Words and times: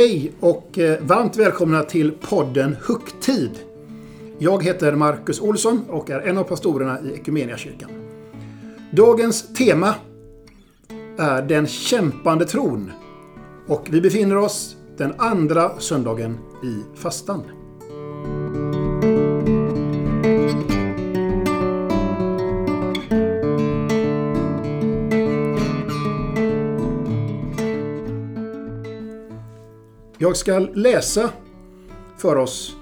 Hej 0.00 0.32
och 0.40 0.78
eh, 0.78 1.00
varmt 1.02 1.36
välkomna 1.36 1.82
till 1.82 2.12
podden 2.12 2.76
Hucktid. 2.82 3.50
Jag 4.38 4.64
heter 4.64 4.92
Marcus 4.92 5.40
Olsson 5.40 5.84
och 5.88 6.10
är 6.10 6.20
en 6.20 6.38
av 6.38 6.44
pastorerna 6.44 7.00
i 7.00 7.14
Equmeniakyrkan. 7.14 7.90
Dagens 8.92 9.54
tema 9.54 9.94
är 11.18 11.42
den 11.42 11.66
kämpande 11.66 12.44
tron 12.44 12.92
och 13.66 13.86
vi 13.90 14.00
befinner 14.00 14.36
oss 14.36 14.76
den 14.96 15.14
andra 15.18 15.78
söndagen 15.78 16.38
i 16.64 16.96
fastan. 16.96 17.42
Jag 30.22 30.36
ska 30.36 30.58
läsa 30.58 31.30
för 32.16 32.36
oss 32.36 32.76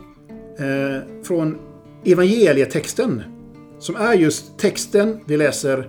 eh, 0.58 1.22
från 1.24 1.58
evangelietexten 2.04 3.22
som 3.78 3.96
är 3.96 4.14
just 4.14 4.58
texten 4.58 5.20
vi 5.24 5.36
läser 5.36 5.88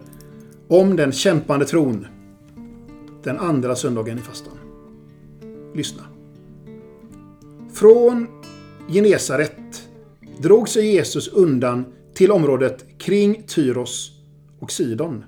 om 0.68 0.96
den 0.96 1.12
kämpande 1.12 1.66
tron 1.66 2.08
den 3.24 3.40
andra 3.40 3.76
söndagen 3.76 4.18
i 4.18 4.22
fastan. 4.22 4.54
Lyssna. 5.76 6.04
Från 7.74 8.28
Genesaret 8.88 9.88
drog 10.40 10.70
sig 10.70 10.94
Jesus 10.94 11.28
undan 11.28 11.86
till 12.14 12.32
området 12.32 12.86
kring 12.98 13.44
Tyros 13.48 14.12
och 14.60 14.72
Sidon. 14.72 15.24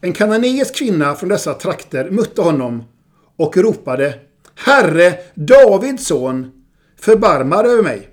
En 0.00 0.12
kananeisk 0.12 0.76
kvinna 0.76 1.14
från 1.14 1.28
dessa 1.28 1.54
trakter 1.54 2.10
mötte 2.10 2.42
honom 2.42 2.84
och 3.36 3.56
ropade 3.56 4.27
Herre, 4.64 5.18
Davids 5.34 6.06
son, 6.06 6.52
förbarma 6.96 7.62
dig 7.62 7.72
över 7.72 7.82
mig. 7.82 8.08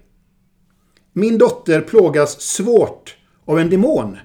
Min 1.14 1.38
dotter 1.38 1.82
plågas 1.82 2.42
svårt 2.42 3.18
av 3.46 3.60
en 3.60 3.70
demon. 3.70 4.18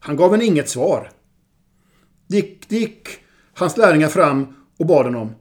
Han 0.00 0.16
gav 0.16 0.30
henne 0.30 0.44
inget 0.44 0.68
svar. 0.68 1.10
Dick, 2.26 2.72
gick 2.72 3.08
hans 3.54 3.76
lärjungar 3.76 4.08
fram 4.08 4.54
och 4.78 4.86
bad 4.86 5.04
honom. 5.04 5.34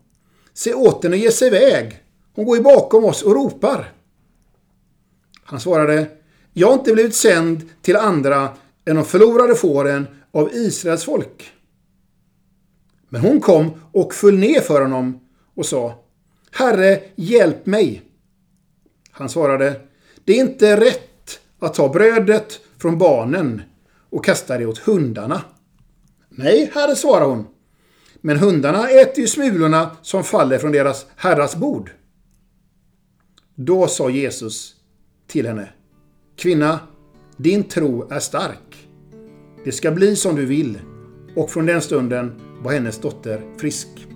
Se 0.54 0.74
åt 0.74 1.04
henne 1.04 1.18
ge 1.18 1.32
sig 1.32 1.48
iväg. 1.48 2.04
Hon 2.36 2.46
går 2.46 2.58
ju 2.58 2.64
bakom 2.64 3.06
oss 3.06 3.22
och 3.22 3.34
ropar. 3.34 3.92
Han 5.44 5.60
svarade. 5.60 6.08
Jag 6.54 6.68
har 6.68 6.74
inte 6.74 6.94
blivit 6.94 7.16
sänd 7.16 7.70
till 7.82 7.96
andra 7.96 8.50
än 8.86 8.96
de 8.96 9.06
förlorade 9.06 9.56
fåren 9.56 10.08
av 10.32 10.50
Israels 10.54 11.06
folk. 11.06 11.52
Men 13.10 13.22
hon 13.22 13.42
kom 13.42 13.72
och 13.92 14.14
föll 14.14 14.38
ner 14.38 14.62
för 14.62 14.82
honom 14.82 15.20
och 15.56 15.66
sa 15.66 16.04
Herre, 16.52 17.02
hjälp 17.16 17.66
mig. 17.66 18.02
Han 19.12 19.30
svarade 19.30 19.82
Det 20.24 20.34
är 20.34 20.40
inte 20.40 20.80
rätt 20.80 21.40
att 21.60 21.74
ta 21.74 21.90
brödet 21.90 22.60
från 22.78 22.98
barnen 22.98 23.62
och 24.10 24.26
kasta 24.26 24.58
det 24.58 24.66
åt 24.66 24.78
hundarna. 24.78 25.42
Nej, 26.30 26.72
herre, 26.74 26.96
svarade 26.96 27.26
hon. 27.26 27.48
Men 28.22 28.38
hundarna 28.38 28.90
äter 28.90 29.20
ju 29.20 29.28
smulorna 29.28 29.92
som 30.02 30.24
faller 30.24 30.58
från 30.58 30.72
deras 30.72 31.06
herras 31.16 31.56
bord. 31.56 31.92
Då 33.56 33.88
sa 33.88 34.10
Jesus 34.10 34.76
till 35.28 35.48
henne 35.48 35.70
Kvinna, 36.36 36.80
din 37.38 37.64
tro 37.64 38.08
är 38.12 38.20
stark. 38.20 38.88
Det 39.66 39.72
ska 39.72 39.92
bli 39.92 40.16
som 40.16 40.36
du 40.36 40.46
vill. 40.46 40.80
Och 41.36 41.50
från 41.50 41.66
den 41.66 41.82
stunden 41.82 42.42
var 42.62 42.72
hennes 42.72 43.02
dotter 43.02 43.42
frisk. 43.58 44.08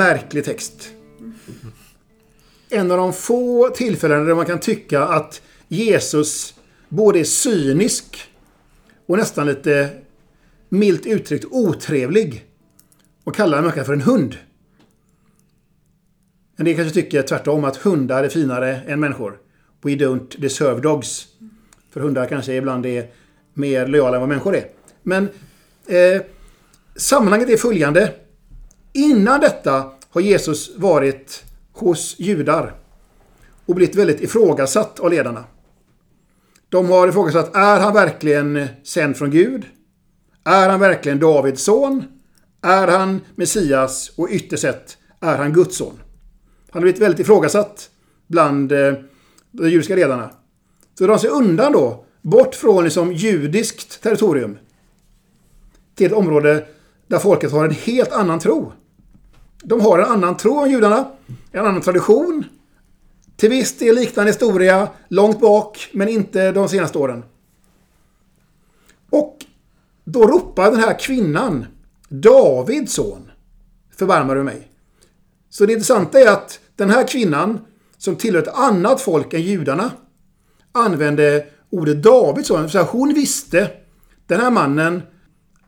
Märklig 0.00 0.44
text. 0.44 0.90
En 2.70 2.90
av 2.90 2.96
de 2.96 3.12
få 3.12 3.68
tillfällen 3.68 4.26
där 4.26 4.34
man 4.34 4.46
kan 4.46 4.60
tycka 4.60 5.02
att 5.02 5.42
Jesus 5.68 6.54
både 6.88 7.20
är 7.20 7.24
cynisk 7.24 8.30
och 9.06 9.18
nästan 9.18 9.46
lite 9.46 9.90
milt 10.68 11.06
uttryckt 11.06 11.44
otrevlig 11.50 12.44
och 13.24 13.34
kallar 13.34 13.58
en 13.58 13.64
människa 13.64 13.84
för 13.84 13.92
en 13.92 14.00
hund. 14.00 14.36
En 16.56 16.64
del 16.64 16.76
kanske 16.76 16.94
tycker 16.94 17.22
tvärtom 17.22 17.64
att 17.64 17.76
hundar 17.76 18.24
är 18.24 18.28
finare 18.28 18.80
än 18.86 19.00
människor. 19.00 19.38
We 19.82 19.90
don't 19.90 20.40
deserve 20.40 20.80
dogs. 20.80 21.26
För 21.90 22.00
hundar 22.00 22.26
kanske 22.26 22.54
ibland 22.54 22.86
är 22.86 23.10
mer 23.54 23.86
lojala 23.86 24.16
än 24.16 24.20
vad 24.20 24.28
människor 24.28 24.56
är. 24.56 24.66
Men 25.02 25.28
eh, 25.86 26.22
sammanhanget 26.96 27.48
är 27.48 27.56
följande. 27.56 28.14
Innan 28.92 29.40
detta 29.40 29.92
har 30.10 30.20
Jesus 30.20 30.76
varit 30.76 31.44
hos 31.72 32.16
judar 32.18 32.74
och 33.66 33.74
blivit 33.74 33.96
väldigt 33.96 34.20
ifrågasatt 34.20 35.00
av 35.00 35.10
ledarna. 35.10 35.44
De 36.68 36.90
har 36.90 37.08
ifrågasatt, 37.08 37.56
är 37.56 37.80
han 37.80 37.94
verkligen 37.94 38.66
sänd 38.84 39.16
från 39.16 39.30
Gud? 39.30 39.66
Är 40.44 40.68
han 40.68 40.80
verkligen 40.80 41.18
Davids 41.18 41.62
son? 41.62 42.04
Är 42.62 42.88
han 42.88 43.20
Messias? 43.34 44.12
Och 44.16 44.28
ytterst 44.30 44.62
sett, 44.62 44.98
är 45.20 45.36
han 45.36 45.52
Guds 45.52 45.76
son? 45.76 46.00
Han 46.70 46.72
har 46.72 46.80
blivit 46.80 47.00
väldigt 47.00 47.20
ifrågasatt 47.20 47.90
bland 48.26 48.72
eh, 48.72 48.94
de 49.50 49.68
judiska 49.68 49.96
ledarna. 49.96 50.30
Så 50.98 51.06
de 51.06 51.18
sig 51.18 51.30
undan 51.30 51.72
då, 51.72 52.04
bort 52.22 52.54
från 52.54 52.84
liksom 52.84 53.12
judiskt 53.12 54.02
territorium 54.02 54.58
till 55.94 56.06
ett 56.06 56.12
område 56.12 56.66
där 57.10 57.18
folket 57.18 57.52
har 57.52 57.64
en 57.64 57.70
helt 57.70 58.12
annan 58.12 58.38
tro. 58.38 58.72
De 59.62 59.80
har 59.80 59.98
en 59.98 60.04
annan 60.04 60.36
tro 60.36 60.58
om 60.58 60.70
judarna, 60.70 61.10
en 61.52 61.66
annan 61.66 61.80
tradition. 61.80 62.44
Till 63.36 63.50
viss 63.50 63.78
del 63.78 63.94
liknande 63.94 64.30
historia 64.30 64.88
långt 65.08 65.40
bak, 65.40 65.88
men 65.92 66.08
inte 66.08 66.52
de 66.52 66.68
senaste 66.68 66.98
åren. 66.98 67.24
Och 69.10 69.36
då 70.04 70.26
ropar 70.26 70.70
den 70.70 70.80
här 70.80 70.98
kvinnan, 70.98 71.66
Davids 72.08 72.92
son, 72.92 73.30
förbarmar 73.96 74.34
du 74.34 74.42
mig. 74.42 74.68
Så 75.48 75.66
det 75.66 75.72
intressanta 75.72 76.20
är 76.20 76.28
att 76.32 76.60
den 76.76 76.90
här 76.90 77.08
kvinnan, 77.08 77.60
som 77.98 78.16
tillhör 78.16 78.42
ett 78.42 78.54
annat 78.54 79.00
folk 79.00 79.34
än 79.34 79.42
judarna, 79.42 79.90
använde 80.72 81.46
ordet 81.70 82.02
Davids 82.02 82.48
son. 82.48 82.70
Så 82.70 82.82
hon 82.82 83.14
visste, 83.14 83.70
den 84.26 84.40
här 84.40 84.50
mannen 84.50 85.02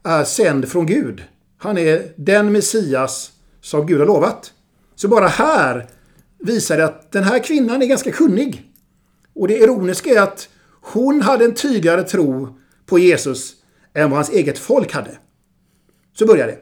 är 0.02 0.24
sänd 0.24 0.68
från 0.68 0.86
Gud. 0.86 1.22
Han 1.62 1.78
är 1.78 2.12
den 2.16 2.52
Messias 2.52 3.32
som 3.60 3.86
Gud 3.86 3.98
har 3.98 4.06
lovat. 4.06 4.52
Så 4.94 5.08
bara 5.08 5.26
här 5.26 5.88
visar 6.38 6.76
det 6.76 6.84
att 6.84 7.12
den 7.12 7.24
här 7.24 7.38
kvinnan 7.38 7.82
är 7.82 7.86
ganska 7.86 8.12
kunnig. 8.12 8.72
Och 9.34 9.48
det 9.48 9.58
ironiska 9.58 10.10
är 10.10 10.20
att 10.20 10.48
hon 10.82 11.22
hade 11.22 11.44
en 11.44 11.54
tydligare 11.54 12.02
tro 12.02 12.58
på 12.86 12.98
Jesus 12.98 13.54
än 13.94 14.10
vad 14.10 14.18
hans 14.18 14.30
eget 14.30 14.58
folk 14.58 14.92
hade. 14.92 15.18
Så 16.12 16.26
börjar 16.26 16.46
det. 16.46 16.58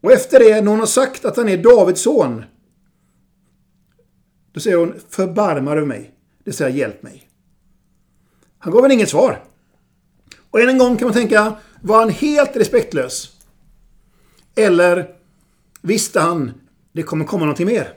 Och 0.00 0.12
efter 0.12 0.40
det, 0.40 0.60
när 0.60 0.70
hon 0.70 0.80
har 0.80 0.86
sagt 0.86 1.24
att 1.24 1.36
han 1.36 1.48
är 1.48 1.56
Davids 1.56 2.02
son, 2.02 2.44
då 4.52 4.60
säger 4.60 4.76
hon 4.76 4.94
förbarmar 5.08 5.76
över 5.76 5.86
mig. 5.86 6.14
Det 6.44 6.52
säger 6.52 6.76
hjälp 6.76 7.02
mig. 7.02 7.28
Han 8.58 8.72
gav 8.72 8.82
henne 8.82 8.94
inget 8.94 9.08
svar. 9.08 9.44
Och 10.50 10.60
än 10.60 10.68
en 10.68 10.78
gång 10.78 10.96
kan 10.96 11.06
man 11.06 11.14
tänka, 11.14 11.56
var 11.82 11.98
han 11.98 12.10
helt 12.10 12.56
respektlös? 12.56 13.33
Eller 14.54 15.14
visste 15.82 16.20
han 16.20 16.52
det 16.92 17.02
kommer 17.02 17.24
komma 17.24 17.44
någonting 17.44 17.66
mer? 17.66 17.88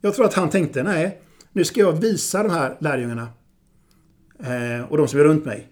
Jag 0.00 0.14
tror 0.14 0.26
att 0.26 0.34
han 0.34 0.50
tänkte, 0.50 0.82
nej, 0.82 1.20
nu 1.52 1.64
ska 1.64 1.80
jag 1.80 1.92
visa 1.92 2.42
de 2.42 2.50
här 2.50 2.76
lärjungarna 2.80 3.28
eh, 4.38 4.90
och 4.90 4.96
de 4.96 5.08
som 5.08 5.20
är 5.20 5.24
runt 5.24 5.44
mig. 5.44 5.68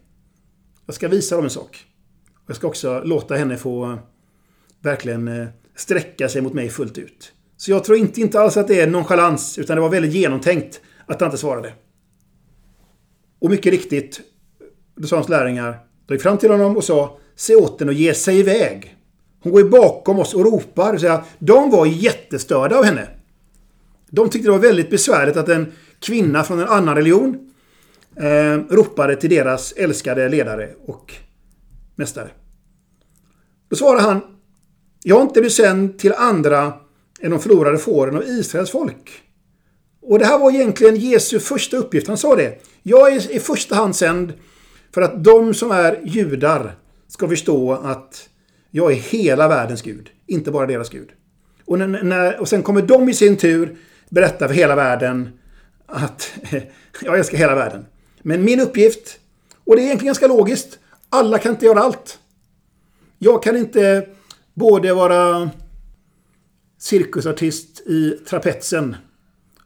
Jag 0.86 0.94
ska 0.94 1.08
visa 1.08 1.36
dem 1.36 1.44
en 1.44 1.50
sak. 1.50 1.86
Jag 2.46 2.56
ska 2.56 2.66
också 2.66 3.02
låta 3.04 3.34
henne 3.34 3.56
få 3.56 3.98
verkligen 4.80 5.28
eh, 5.28 5.46
sträcka 5.74 6.28
sig 6.28 6.42
mot 6.42 6.52
mig 6.52 6.68
fullt 6.68 6.98
ut. 6.98 7.32
Så 7.56 7.70
jag 7.70 7.84
tror 7.84 7.98
inte, 7.98 8.20
inte 8.20 8.40
alls 8.40 8.56
att 8.56 8.68
det 8.68 8.80
är 8.80 8.86
nonchalans, 8.86 9.58
utan 9.58 9.76
det 9.76 9.80
var 9.80 9.88
väldigt 9.88 10.12
genomtänkt 10.12 10.80
att 11.06 11.20
han 11.20 11.28
inte 11.28 11.38
svarade. 11.38 11.72
Och 13.38 13.50
mycket 13.50 13.72
riktigt, 13.72 14.20
eh, 14.60 14.66
då 14.94 15.06
sa 15.06 15.16
hans 15.16 15.28
lärjungar, 15.28 15.78
de 16.06 16.14
gick 16.14 16.22
fram 16.22 16.38
till 16.38 16.50
honom 16.50 16.76
och 16.76 16.84
sa 16.84 17.18
Se 17.36 17.54
åt 17.54 17.78
den 17.78 17.88
och 17.88 17.94
ge 17.94 18.14
sig 18.14 18.38
iväg. 18.38 18.96
Hon 19.42 19.52
går 19.52 19.62
ju 19.62 19.68
bakom 19.68 20.18
oss 20.18 20.34
och 20.34 20.44
ropar. 20.44 20.98
Så 20.98 21.08
att 21.08 21.24
de 21.38 21.70
var 21.70 21.86
jättestörda 21.86 22.76
av 22.76 22.84
henne. 22.84 23.08
De 24.10 24.30
tyckte 24.30 24.48
det 24.48 24.52
var 24.52 24.58
väldigt 24.58 24.90
besvärligt 24.90 25.36
att 25.36 25.48
en 25.48 25.72
kvinna 26.00 26.44
från 26.44 26.60
en 26.60 26.68
annan 26.68 26.94
religion 26.94 27.52
eh, 28.16 28.74
ropade 28.74 29.16
till 29.16 29.30
deras 29.30 29.72
älskade 29.72 30.28
ledare 30.28 30.70
och 30.86 31.14
mästare. 31.94 32.30
Då 33.68 33.76
svarar 33.76 34.00
han, 34.00 34.20
jag 35.02 35.16
har 35.16 35.22
inte 35.22 35.40
blivit 35.40 35.52
sänd 35.52 35.98
till 35.98 36.12
andra 36.12 36.72
än 37.20 37.30
de 37.30 37.40
förlorade 37.40 37.78
fåren 37.78 38.16
av 38.16 38.22
Israels 38.22 38.70
folk. 38.70 39.22
Och 40.02 40.18
det 40.18 40.24
här 40.24 40.38
var 40.38 40.50
egentligen 40.50 40.96
Jesu 40.96 41.40
första 41.40 41.76
uppgift. 41.76 42.08
Han 42.08 42.16
sa 42.16 42.36
det. 42.36 42.58
Jag 42.82 43.12
är 43.12 43.32
i 43.32 43.38
första 43.38 43.74
hand 43.74 43.96
sänd 43.96 44.32
för 44.94 45.02
att 45.02 45.24
de 45.24 45.54
som 45.54 45.70
är 45.70 46.00
judar 46.04 46.74
ska 47.08 47.28
förstå 47.28 47.72
att 47.72 48.28
jag 48.74 48.92
är 48.92 48.96
hela 48.96 49.48
världens 49.48 49.82
Gud, 49.82 50.10
inte 50.26 50.50
bara 50.50 50.66
deras 50.66 50.90
Gud. 50.90 51.08
Och, 51.64 51.78
när, 51.78 52.40
och 52.40 52.48
sen 52.48 52.62
kommer 52.62 52.82
de 52.82 53.08
i 53.08 53.14
sin 53.14 53.36
tur 53.36 53.76
berätta 54.08 54.48
för 54.48 54.54
hela 54.54 54.76
världen 54.76 55.38
att 55.86 56.32
jag 57.02 57.18
älskar 57.18 57.38
hela 57.38 57.54
världen. 57.54 57.86
Men 58.22 58.44
min 58.44 58.60
uppgift, 58.60 59.18
och 59.64 59.76
det 59.76 59.82
är 59.82 59.84
egentligen 59.84 60.08
ganska 60.08 60.26
logiskt, 60.26 60.78
alla 61.08 61.38
kan 61.38 61.52
inte 61.52 61.66
göra 61.66 61.80
allt. 61.80 62.18
Jag 63.18 63.42
kan 63.42 63.56
inte 63.56 64.08
både 64.54 64.94
vara 64.94 65.50
cirkusartist 66.78 67.80
i 67.80 68.10
trapetsen 68.10 68.96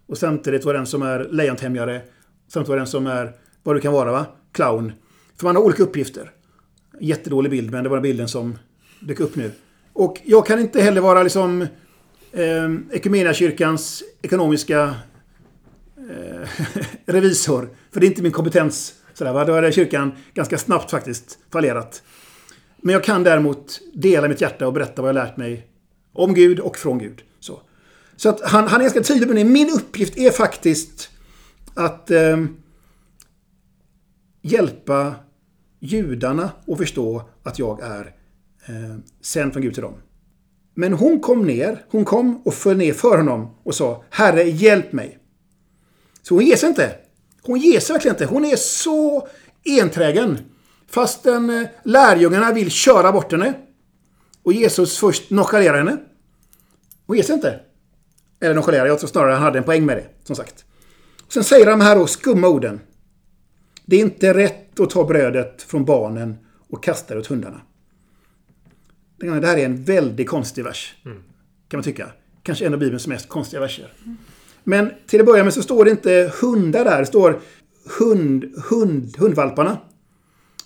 och 0.06 0.18
samtidigt 0.18 0.64
vara 0.64 0.76
den 0.76 0.86
som 0.86 1.02
är 1.02 1.28
lejontämjare. 1.30 2.02
Samtidigt 2.48 2.68
vara 2.68 2.78
den 2.78 2.86
som 2.86 3.06
är 3.06 3.32
vad 3.62 3.76
du 3.76 3.80
kan 3.80 3.92
vara, 3.92 4.12
va? 4.12 4.26
Clown. 4.52 4.92
För 5.36 5.44
man 5.44 5.56
har 5.56 5.62
olika 5.62 5.82
uppgifter. 5.82 6.30
Jättedålig 7.00 7.50
bild, 7.50 7.70
men 7.70 7.84
det 7.84 7.90
var 7.90 8.00
bilden 8.00 8.28
som 8.28 8.58
dök 9.00 9.20
upp 9.20 9.36
nu. 9.36 9.52
Och 9.92 10.20
jag 10.24 10.46
kan 10.46 10.60
inte 10.60 10.80
heller 10.80 11.00
vara 11.00 11.22
liksom 11.22 11.62
eh, 12.32 12.72
Equmeniakyrkans 12.92 14.02
ekonomiska 14.22 14.94
eh, 16.10 16.48
revisor. 17.06 17.68
För 17.92 18.00
det 18.00 18.06
är 18.06 18.08
inte 18.08 18.22
min 18.22 18.32
kompetens. 18.32 18.94
Sådär, 19.14 19.32
va? 19.32 19.44
Då 19.44 19.54
hade 19.54 19.72
kyrkan 19.72 20.12
ganska 20.34 20.58
snabbt 20.58 20.90
faktiskt 20.90 21.38
fallerat. 21.52 22.02
Men 22.76 22.92
jag 22.92 23.04
kan 23.04 23.22
däremot 23.22 23.80
dela 23.94 24.28
mitt 24.28 24.40
hjärta 24.40 24.66
och 24.66 24.72
berätta 24.72 25.02
vad 25.02 25.08
jag 25.08 25.14
lärt 25.14 25.36
mig 25.36 25.66
om 26.12 26.34
Gud 26.34 26.60
och 26.60 26.76
från 26.76 26.98
Gud. 26.98 27.22
Så, 27.40 27.60
så 28.16 28.28
att 28.28 28.40
han, 28.40 28.68
han 28.68 28.80
är 28.80 28.84
ganska 28.84 29.02
tydlig 29.02 29.26
med 29.28 29.36
det. 29.36 29.44
Min 29.44 29.70
uppgift 29.70 30.18
är 30.18 30.30
faktiskt 30.30 31.10
att 31.74 32.10
eh, 32.10 32.44
hjälpa 34.42 35.14
judarna 35.80 36.50
att 36.66 36.78
förstå 36.78 37.22
att 37.42 37.58
jag 37.58 37.82
är 37.82 38.15
eh, 38.66 39.50
från 39.50 39.62
Gud 39.62 39.74
till 39.74 39.82
dem. 39.82 39.94
Men 40.74 40.92
hon 40.92 41.20
kom 41.20 41.46
ner, 41.46 41.84
hon 41.90 42.04
kom 42.04 42.42
och 42.44 42.54
föll 42.54 42.76
ner 42.76 42.92
för 42.92 43.16
honom 43.16 43.56
och 43.62 43.74
sa 43.74 44.04
Herre, 44.10 44.42
hjälp 44.42 44.92
mig. 44.92 45.18
Så 46.22 46.34
hon 46.34 46.44
ger 46.44 46.56
sig 46.56 46.68
inte. 46.68 46.96
Hon 47.42 47.58
ger 47.58 47.80
sig 47.80 47.94
verkligen 47.94 48.14
inte. 48.14 48.26
Hon 48.26 48.44
är 48.44 48.56
så 48.56 49.28
enträgen. 49.64 50.38
Fastän 50.86 51.50
eh, 51.50 51.68
lärjungarna 51.82 52.52
vill 52.52 52.70
köra 52.70 53.12
bort 53.12 53.32
henne. 53.32 53.54
Och 54.42 54.52
Jesus 54.52 54.98
först 54.98 55.30
nonchalerar 55.30 55.78
henne. 55.78 55.96
Hon 57.06 57.16
ger 57.16 57.24
sig 57.24 57.34
inte. 57.34 57.60
Eller 58.40 58.54
nonchalerar, 58.54 58.86
jag 58.86 58.98
tror 58.98 59.08
snarare 59.08 59.32
han 59.32 59.42
hade 59.42 59.58
en 59.58 59.64
poäng 59.64 59.86
med 59.86 59.96
det. 59.96 60.06
Som 60.24 60.36
sagt. 60.36 60.64
Sen 61.28 61.44
säger 61.44 61.66
de 61.66 61.80
här 61.80 61.96
då 61.96 62.06
skumma 62.06 62.48
orden. 62.48 62.80
Det 63.84 63.96
är 63.96 64.00
inte 64.00 64.34
rätt 64.34 64.80
att 64.80 64.90
ta 64.90 65.04
brödet 65.04 65.62
från 65.62 65.84
barnen 65.84 66.36
och 66.70 66.84
kasta 66.84 67.14
det 67.14 67.20
åt 67.20 67.26
hundarna. 67.26 67.60
Det 69.18 69.46
här 69.46 69.56
är 69.56 69.64
en 69.64 69.84
väldigt 69.84 70.28
konstig 70.28 70.64
vers. 70.64 70.94
Mm. 71.04 71.18
Kan 71.68 71.78
man 71.78 71.84
tycka. 71.84 72.08
Kanske 72.42 72.66
en 72.66 72.72
av 72.72 72.78
Bibelns 72.78 73.06
mest 73.06 73.28
konstiga 73.28 73.60
verser. 73.60 73.92
Mm. 74.04 74.16
Men 74.64 74.90
till 75.06 75.20
att 75.20 75.26
börja 75.26 75.44
med 75.44 75.54
så 75.54 75.62
står 75.62 75.84
det 75.84 75.90
inte 75.90 76.32
hundar 76.40 76.84
där. 76.84 76.98
Det 77.00 77.06
står 77.06 77.40
hund, 77.98 78.44
hund, 78.70 79.16
hundvalparna. 79.16 79.78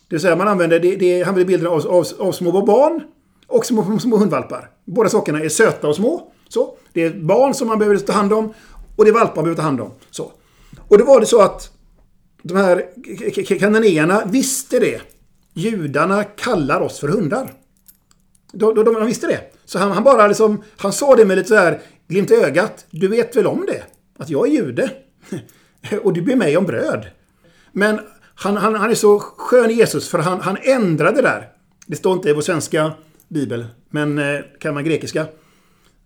Det 0.08 0.14
vill 0.14 0.20
säga 0.20 0.36
man 0.36 0.48
använder, 0.48 0.80
det, 0.80 0.96
det, 0.96 1.22
han 1.22 1.34
bilden 1.34 1.66
av, 1.66 1.86
av, 1.86 2.06
av 2.18 2.32
små 2.32 2.66
barn 2.66 3.00
och 3.46 3.66
små, 3.66 3.98
små 3.98 4.16
hundvalpar. 4.16 4.70
Båda 4.84 5.08
sakerna 5.08 5.40
är 5.40 5.48
söta 5.48 5.88
och 5.88 5.96
små. 5.96 6.32
Så. 6.48 6.76
Det 6.92 7.02
är 7.02 7.10
barn 7.10 7.54
som 7.54 7.68
man 7.68 7.78
behöver 7.78 7.98
ta 7.98 8.12
hand 8.12 8.32
om 8.32 8.54
och 8.96 9.04
det 9.04 9.10
är 9.10 9.14
valpar 9.14 9.36
man 9.36 9.44
behöver 9.44 9.56
ta 9.56 9.62
hand 9.62 9.80
om. 9.80 9.90
Så. 10.10 10.32
Och 10.88 10.98
då 10.98 11.04
var 11.04 11.20
det 11.20 11.26
så 11.26 11.42
att 11.42 11.70
de 12.42 12.56
här 12.56 13.58
kananéerna 13.58 14.24
visste 14.26 14.78
det. 14.78 15.00
Judarna 15.54 16.24
kallar 16.24 16.80
oss 16.80 17.00
för 17.00 17.08
hundar. 17.08 17.52
De, 18.52 18.74
de, 18.74 18.84
de 18.84 19.06
visste 19.06 19.26
det. 19.26 19.40
Så 19.64 19.78
han, 19.78 19.90
han, 19.90 20.04
bara 20.04 20.26
liksom, 20.26 20.62
han 20.76 20.92
sa 20.92 21.16
det 21.16 21.24
med 21.24 21.36
lite 21.36 21.48
så 21.48 21.54
här 21.54 21.80
glimt 22.08 22.30
i 22.30 22.34
ögat. 22.34 22.86
Du 22.90 23.08
vet 23.08 23.36
väl 23.36 23.46
om 23.46 23.66
det? 23.66 23.82
Att 24.18 24.30
jag 24.30 24.46
är 24.48 24.52
jude. 24.52 24.90
och 26.02 26.12
du 26.12 26.22
ber 26.22 26.36
mig 26.36 26.56
om 26.56 26.66
bröd. 26.66 27.06
Men 27.72 28.00
han, 28.34 28.56
han, 28.56 28.74
han 28.74 28.90
är 28.90 28.94
så 28.94 29.20
skön 29.20 29.70
Jesus 29.70 30.08
för 30.08 30.18
han, 30.18 30.40
han 30.40 30.56
ändrade 30.62 31.22
där. 31.22 31.48
Det 31.86 31.96
står 31.96 32.12
inte 32.12 32.30
i 32.30 32.32
vår 32.32 32.40
svenska 32.40 32.92
bibel, 33.28 33.66
men 33.90 34.18
eh, 34.18 34.40
kan 34.58 34.74
man 34.74 34.84
grekiska 34.84 35.26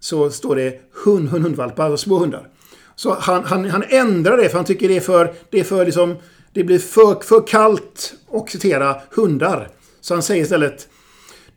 så 0.01 0.31
står 0.31 0.57
det 0.57 0.81
hund, 1.05 1.29
hund, 1.29 1.45
hundvalpar, 1.45 1.85
alltså 1.85 2.05
små 2.05 2.19
hundar. 2.19 2.49
Så 2.97 3.15
han, 3.21 3.45
han, 3.45 3.71
han 3.71 3.85
ändrar 3.89 4.37
det 4.37 4.49
för 4.49 4.59
han 4.59 4.65
tycker 4.65 4.89
det 4.89 4.97
är 4.97 5.01
för, 5.01 5.35
det 5.51 5.61
är 5.61 5.65
för 5.65 5.85
liksom, 5.85 6.17
det 6.53 6.65
blir 6.65 6.79
för, 6.79 7.25
för 7.25 7.47
kallt 7.47 8.15
att 8.33 8.51
citera 8.51 8.97
hundar. 9.11 9.69
Så 10.01 10.15
han 10.15 10.23
säger 10.23 10.43
istället, 10.43 10.89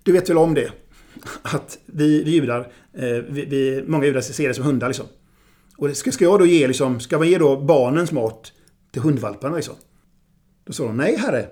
du 0.08 0.14
vet 0.14 0.30
väl 0.30 0.38
om 0.38 0.54
det? 0.54 0.72
Att 1.42 1.78
vi, 1.86 2.24
vi 2.24 2.32
judar, 2.32 2.60
eh, 2.94 3.08
vi, 3.30 3.46
vi, 3.46 3.84
många 3.88 4.06
judar 4.06 4.22
ser 4.22 4.48
det 4.48 4.54
som 4.54 4.64
hundar 4.64 4.88
liksom. 4.88 5.06
Och 5.78 5.98
ska, 5.98 6.12
ska 6.12 6.24
jag 6.24 6.40
då 6.40 6.46
ge 6.46 6.68
liksom, 6.68 7.00
ska 7.00 7.18
man 7.18 7.30
ge 7.30 7.38
då 7.38 7.62
barnens 7.62 8.12
mat 8.12 8.52
till 8.92 9.02
hundvalparna 9.02 9.56
liksom? 9.56 9.76
Då 10.66 10.74
sa 10.74 10.84
de, 10.84 10.98
nej 10.98 11.18
herre. 11.18 11.46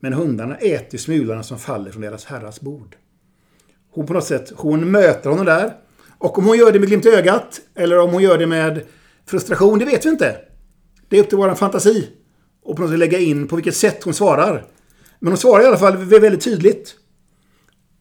Men 0.00 0.12
hundarna 0.12 0.56
äter 0.56 0.98
smulorna 0.98 1.42
som 1.42 1.58
faller 1.58 1.90
från 1.90 2.02
deras 2.02 2.24
herrars 2.24 2.60
bord. 2.60 2.96
Hon 3.90 4.06
på 4.06 4.12
något 4.12 4.24
sätt, 4.24 4.52
hon 4.56 4.90
möter 4.90 5.30
honom 5.30 5.46
där. 5.46 5.72
Och 6.18 6.38
om 6.38 6.44
hon 6.44 6.58
gör 6.58 6.72
det 6.72 6.78
med 6.78 6.88
glimt 6.88 7.06
i 7.06 7.08
ögat, 7.08 7.60
eller 7.74 7.98
om 7.98 8.10
hon 8.10 8.22
gör 8.22 8.38
det 8.38 8.46
med 8.46 8.82
frustration, 9.26 9.78
det 9.78 9.84
vet 9.84 10.06
vi 10.06 10.10
inte. 10.10 10.36
Det 11.08 11.18
är 11.18 11.22
upp 11.22 11.28
till 11.28 11.38
vår 11.38 11.54
fantasi. 11.54 12.08
Och 12.62 12.76
på 12.76 12.82
något 12.82 12.90
sätt 12.90 12.98
lägga 12.98 13.18
in 13.18 13.48
på 13.48 13.56
vilket 13.56 13.76
sätt 13.76 14.04
hon 14.04 14.14
svarar. 14.14 14.64
Men 15.18 15.28
hon 15.28 15.38
svarar 15.38 15.62
i 15.62 15.66
alla 15.66 15.78
fall 15.78 15.96
väldigt 15.96 16.44
tydligt. 16.44 16.96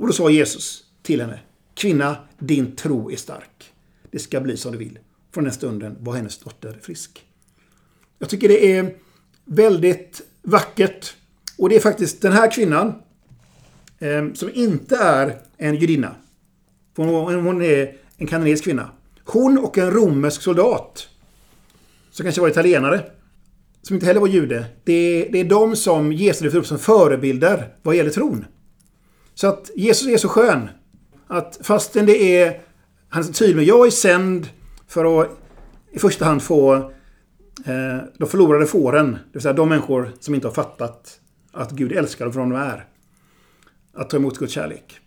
Och 0.02 0.08
då 0.08 0.14
sa 0.14 0.30
Jesus 0.30 0.84
till 1.02 1.22
henne. 1.22 1.40
Kvinna, 1.74 2.18
din 2.40 2.76
tro 2.76 3.12
är 3.12 3.16
stark. 3.16 3.74
Det 4.12 4.20
ska 4.20 4.42
bli 4.42 4.58
som 4.58 4.72
du 4.72 4.78
vill. 4.78 5.00
Från 5.34 5.44
den 5.44 5.54
stunden 5.54 5.98
var 6.00 6.14
hennes 6.14 6.38
dotter 6.38 6.80
frisk. 6.82 7.26
Jag 8.20 8.30
tycker 8.30 8.48
det 8.48 8.72
är 8.78 8.96
väldigt 9.46 10.22
vackert. 10.42 11.14
Och 11.58 11.70
det 11.70 11.76
är 11.76 11.80
faktiskt 11.80 12.22
den 12.22 12.32
här 12.32 12.52
kvinnan 12.52 12.94
eh, 14.00 14.34
som 14.34 14.50
inte 14.54 14.96
är 14.96 15.42
en 15.58 15.76
judinna. 15.76 16.16
Hon, 16.96 17.36
hon 17.46 17.62
är 17.62 17.96
en 18.18 18.28
kanadensisk 18.28 18.64
kvinna. 18.64 18.90
Hon 19.26 19.58
och 19.58 19.78
en 19.78 19.92
romersk 19.92 20.42
soldat. 20.42 21.10
Som 22.12 22.24
kanske 22.24 22.42
var 22.42 22.50
italienare. 22.50 23.04
Som 23.82 23.94
inte 23.94 24.06
heller 24.06 24.20
var 24.20 24.28
jude. 24.28 24.66
Det 24.84 24.94
är, 24.94 25.32
det 25.32 25.40
är 25.40 25.46
de 25.46 25.76
som 25.76 26.14
Jesus 26.14 26.42
lyfter 26.42 26.60
upp 26.60 26.68
som 26.68 26.80
förebilder 26.80 27.76
vad 27.82 27.96
gäller 27.96 28.12
tron. 28.12 28.46
Så 29.42 29.48
att 29.48 29.72
Jesus 29.76 30.08
är 30.08 30.18
så 30.18 30.28
skön. 30.28 30.70
Att 31.28 31.60
fastän 31.62 32.06
det 32.06 32.42
är... 32.42 32.62
Han 33.10 33.22
är 33.22 33.28
så 33.28 33.34
tydlig 33.34 33.56
med 33.56 33.66
jag 33.66 33.88
är 33.88 33.92
sänd 33.92 34.50
för 34.88 35.22
att 35.22 35.30
i 35.92 36.00
första 36.00 36.26
hand 36.26 36.42
få 36.42 36.74
eh, 37.66 37.98
de 38.18 38.30
förlorade 38.30 38.66
fåren. 38.66 39.12
Det 39.12 39.20
vill 39.32 39.42
säga 39.42 39.54
de 39.54 39.70
människor 39.70 40.12
som 40.20 40.36
inte 40.36 40.48
har 40.48 40.54
fattat 40.54 41.20
att 41.52 41.72
Gud 41.72 41.92
älskar 41.92 42.26
dem 42.26 42.34
för 42.34 42.40
de 42.40 42.50
de 42.50 42.56
är. 42.56 42.86
Att 43.94 44.10
ta 44.10 44.18
emot 44.18 44.38
Guds 44.38 44.54
kärlek. 44.54 45.00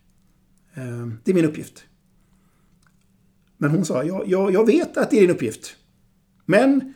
Eh, 0.75 1.07
det 1.25 1.31
är 1.31 1.35
min 1.35 1.45
uppgift. 1.45 1.85
Men 3.57 3.71
hon 3.71 3.85
sa, 3.85 4.05
jag, 4.05 4.29
jag, 4.29 4.53
jag 4.53 4.67
vet 4.67 4.97
att 4.97 5.11
det 5.11 5.17
är 5.17 5.21
din 5.21 5.31
uppgift. 5.31 5.77
Men 6.47 6.95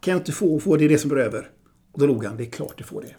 kan 0.00 0.12
jag 0.12 0.20
inte 0.20 0.32
få, 0.32 0.60
få 0.60 0.76
det, 0.76 0.88
det 0.88 0.98
som 0.98 1.10
behöver? 1.10 1.50
Och 1.92 1.98
då 1.98 2.06
log 2.06 2.24
han, 2.24 2.36
det 2.36 2.44
är 2.44 2.50
klart 2.50 2.78
du 2.78 2.84
får 2.84 3.02
det. 3.02 3.14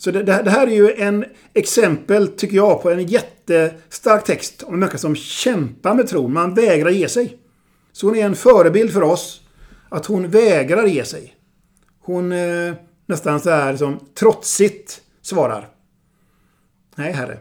Så, 0.00 0.10
det, 0.10 0.22
det, 0.22 0.42
det, 0.42 0.50
här 0.50 0.66
är 0.66 0.74
ju 0.74 0.92
en 0.92 1.24
exempel, 1.54 2.28
tycker 2.28 2.56
jag, 2.56 2.82
på 2.82 2.90
en 2.90 3.06
jättestark 3.06 4.24
text 4.24 4.62
om 4.62 4.74
en 4.74 4.80
människa 4.80 4.98
som 4.98 5.14
kämpar 5.14 5.94
med 5.94 6.08
tron. 6.08 6.32
Man 6.32 6.54
vägrar 6.54 6.90
ge 6.90 7.08
sig. 7.08 7.38
Så 7.92 8.06
hon 8.06 8.16
är 8.16 8.24
en 8.24 8.34
förebild 8.34 8.92
för 8.92 9.02
oss. 9.02 9.40
Att 9.88 10.06
hon 10.06 10.28
vägrar 10.28 10.86
ge 10.86 11.04
sig. 11.04 11.34
Hon 11.98 12.32
eh, 12.32 12.74
nästan 13.06 13.40
så 13.40 13.50
här 13.50 13.76
som 13.76 13.98
trotsigt 14.14 15.00
svarar. 15.22 15.68
Nej, 16.96 17.12
herre. 17.12 17.38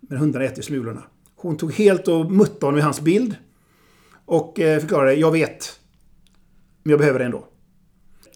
Men 0.00 0.18
hundarna 0.18 0.44
äter 0.44 0.62
smulorna. 0.62 1.02
Hon 1.36 1.56
tog 1.56 1.72
helt 1.72 2.08
och 2.08 2.32
muttade 2.32 2.66
honom 2.66 2.78
i 2.78 2.82
hans 2.82 3.00
bild. 3.00 3.34
Och 4.24 4.60
eh, 4.60 4.80
förklarade, 4.80 5.14
jag 5.14 5.30
vet. 5.30 5.80
Men 6.82 6.90
jag 6.90 6.98
behöver 6.98 7.18
det 7.18 7.24
ändå. 7.24 7.48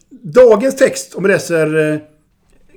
Dagens 0.09 0.75
text, 0.75 1.15
om 1.15 1.23
vi 1.23 1.29
läser 1.29 1.93
eh, 1.93 1.99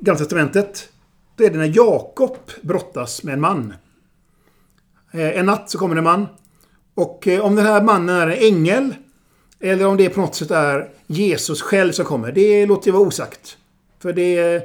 Gamla 0.05 0.19
Testamentet. 0.19 0.89
Då 1.37 1.45
är 1.45 1.51
det 1.51 1.59
när 1.59 1.73
Jakob 1.77 2.37
brottas 2.63 3.23
med 3.23 3.35
en 3.35 3.41
man. 3.41 3.75
Eh, 5.13 5.39
en 5.39 5.47
natt 5.47 5.71
så 5.71 5.79
kommer 5.79 5.95
det 5.95 5.99
en 5.99 6.05
man. 6.05 6.27
Och 6.95 7.29
eh, 7.29 7.41
om 7.41 7.57
den 7.57 7.67
här 7.67 7.83
mannen 7.83 8.17
är 8.17 8.27
en 8.27 8.55
ängel 8.55 8.95
Eller 9.61 9.87
om 9.87 9.97
det 9.97 10.09
på 10.09 10.21
något 10.21 10.35
sätt 10.35 10.51
är 10.51 10.91
Jesus 11.07 11.63
själv 11.63 11.93
som 11.93 12.05
kommer. 12.05 12.33
Det 12.33 12.67
låter 12.67 12.87
ju 12.87 12.93
vara 12.93 13.03
osagt. 13.03 13.57
För 13.99 14.13
det, 14.13 14.63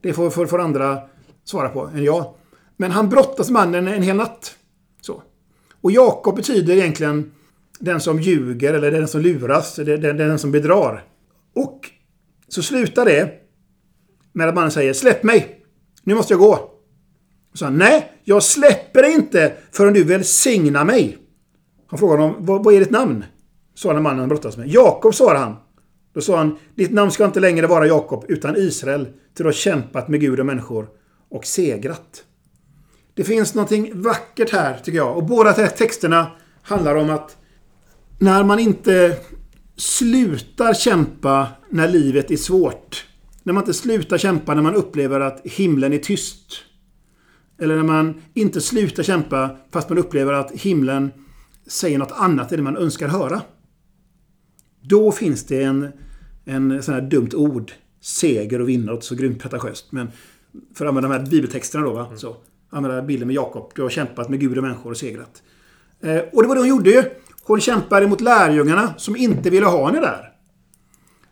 det 0.00 0.12
får, 0.12 0.30
får, 0.30 0.46
får 0.46 0.60
andra 0.60 1.00
svara 1.44 1.68
på 1.68 1.86
än 1.86 2.04
jag. 2.04 2.34
Men 2.76 2.90
han 2.90 3.08
brottas 3.08 3.50
med 3.50 3.62
mannen 3.62 3.88
en 3.88 4.02
hel 4.02 4.16
natt. 4.16 4.56
Så. 5.00 5.22
Och 5.80 5.92
Jakob 5.92 6.36
betyder 6.36 6.76
egentligen 6.76 7.32
den 7.78 8.00
som 8.00 8.20
ljuger 8.20 8.74
eller 8.74 8.90
den 8.90 9.08
som 9.08 9.20
luras. 9.20 9.76
Den, 9.76 10.00
den, 10.00 10.16
den 10.16 10.38
som 10.38 10.52
bedrar. 10.52 11.04
Och 11.54 11.90
så 12.48 12.62
slutar 12.62 13.04
det 13.04 13.39
med 14.32 14.48
att 14.48 14.54
mannen 14.54 14.70
säger 14.70 14.92
Släpp 14.92 15.22
mig! 15.22 15.64
Nu 16.02 16.14
måste 16.14 16.32
jag 16.32 16.40
gå. 16.40 16.70
Så 17.54 17.64
han, 17.64 17.78
Nej, 17.78 18.12
jag 18.24 18.42
släpper 18.42 19.02
dig 19.02 19.12
inte 19.12 19.52
förrän 19.72 19.92
du 19.92 20.04
välsignar 20.04 20.84
mig. 20.84 21.18
Han 21.86 21.98
frågade 21.98 22.22
honom, 22.22 22.46
vad, 22.46 22.64
vad 22.64 22.74
är 22.74 22.78
ditt 22.80 22.90
namn? 22.90 23.24
Svarade 23.74 24.00
mannen 24.00 24.18
han 24.18 24.28
brottas 24.28 24.56
med. 24.56 24.68
Jakob, 24.68 25.14
svarade 25.14 25.38
han. 25.38 25.56
Då 26.14 26.20
sa 26.20 26.36
han, 26.36 26.58
ditt 26.74 26.92
namn 26.92 27.10
ska 27.10 27.24
inte 27.24 27.40
längre 27.40 27.66
vara 27.66 27.86
Jakob, 27.86 28.24
utan 28.28 28.56
Israel, 28.56 29.04
till 29.04 29.14
du 29.34 29.44
har 29.44 29.52
kämpat 29.52 30.08
med 30.08 30.20
Gud 30.20 30.40
och 30.40 30.46
människor 30.46 30.88
och 31.30 31.46
segrat. 31.46 32.24
Det 33.14 33.24
finns 33.24 33.54
någonting 33.54 34.02
vackert 34.02 34.52
här, 34.52 34.78
tycker 34.78 34.98
jag. 34.98 35.16
Och 35.16 35.24
båda 35.24 35.52
texterna 35.52 36.30
handlar 36.62 36.94
om 36.94 37.10
att 37.10 37.36
när 38.18 38.44
man 38.44 38.58
inte 38.58 39.16
slutar 39.76 40.74
kämpa 40.74 41.48
när 41.70 41.88
livet 41.88 42.30
är 42.30 42.36
svårt. 42.36 43.06
När 43.42 43.52
man 43.52 43.62
inte 43.62 43.74
slutar 43.74 44.18
kämpa 44.18 44.54
när 44.54 44.62
man 44.62 44.74
upplever 44.74 45.20
att 45.20 45.40
himlen 45.44 45.92
är 45.92 45.98
tyst. 45.98 46.64
Eller 47.58 47.76
när 47.76 47.82
man 47.82 48.22
inte 48.34 48.60
slutar 48.60 49.02
kämpa 49.02 49.56
fast 49.70 49.88
man 49.88 49.98
upplever 49.98 50.32
att 50.32 50.50
himlen 50.50 51.10
säger 51.66 51.98
något 51.98 52.12
annat 52.12 52.52
än 52.52 52.56
det 52.56 52.62
man 52.62 52.76
önskar 52.76 53.08
höra. 53.08 53.42
Då 54.80 55.12
finns 55.12 55.46
det 55.46 55.62
en, 55.62 55.92
en 56.44 56.82
sån 56.82 56.94
här 56.94 57.00
dumt 57.00 57.30
ord. 57.34 57.72
Seger 58.00 58.60
och 58.60 58.68
vinna, 58.68 59.00
så 59.00 59.14
grymt 59.14 59.38
pretentiöst. 59.42 59.92
Men 59.92 60.10
för 60.74 60.84
att 60.84 60.88
använda 60.88 61.08
de 61.08 61.14
här 61.20 61.30
bibeltexterna 61.30 61.84
då. 61.84 61.92
Va? 61.92 62.06
Mm. 62.06 62.18
Så, 62.18 62.36
använda 62.70 63.02
bilden 63.02 63.26
med 63.26 63.34
Jakob. 63.34 63.72
Du 63.74 63.82
har 63.82 63.90
kämpat 63.90 64.28
med 64.28 64.40
Gud 64.40 64.56
och 64.58 64.64
människor 64.64 64.90
och 64.90 64.96
segrat. 64.96 65.42
Eh, 66.00 66.18
och 66.32 66.42
det 66.42 66.48
var 66.48 66.54
det 66.54 66.60
hon 66.60 66.68
gjorde 66.68 66.90
ju. 66.90 67.02
Hon 67.42 67.60
kämpade 67.60 68.06
mot 68.06 68.20
lärjungarna 68.20 68.94
som 68.96 69.16
inte 69.16 69.50
ville 69.50 69.66
ha 69.66 69.86
henne 69.86 70.00
där. 70.00 70.29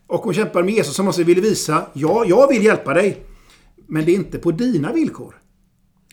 Och 0.09 0.23
hon 0.23 0.33
kämpar 0.33 0.63
med 0.63 0.73
Jesus 0.73 0.95
som 0.95 1.07
också 1.07 1.23
ville 1.23 1.41
visa, 1.41 1.85
ja, 1.93 2.25
jag 2.27 2.47
vill 2.47 2.65
hjälpa 2.65 2.93
dig. 2.93 3.25
Men 3.87 4.05
det 4.05 4.11
är 4.11 4.15
inte 4.15 4.39
på 4.39 4.51
dina 4.51 4.93
villkor. 4.93 5.35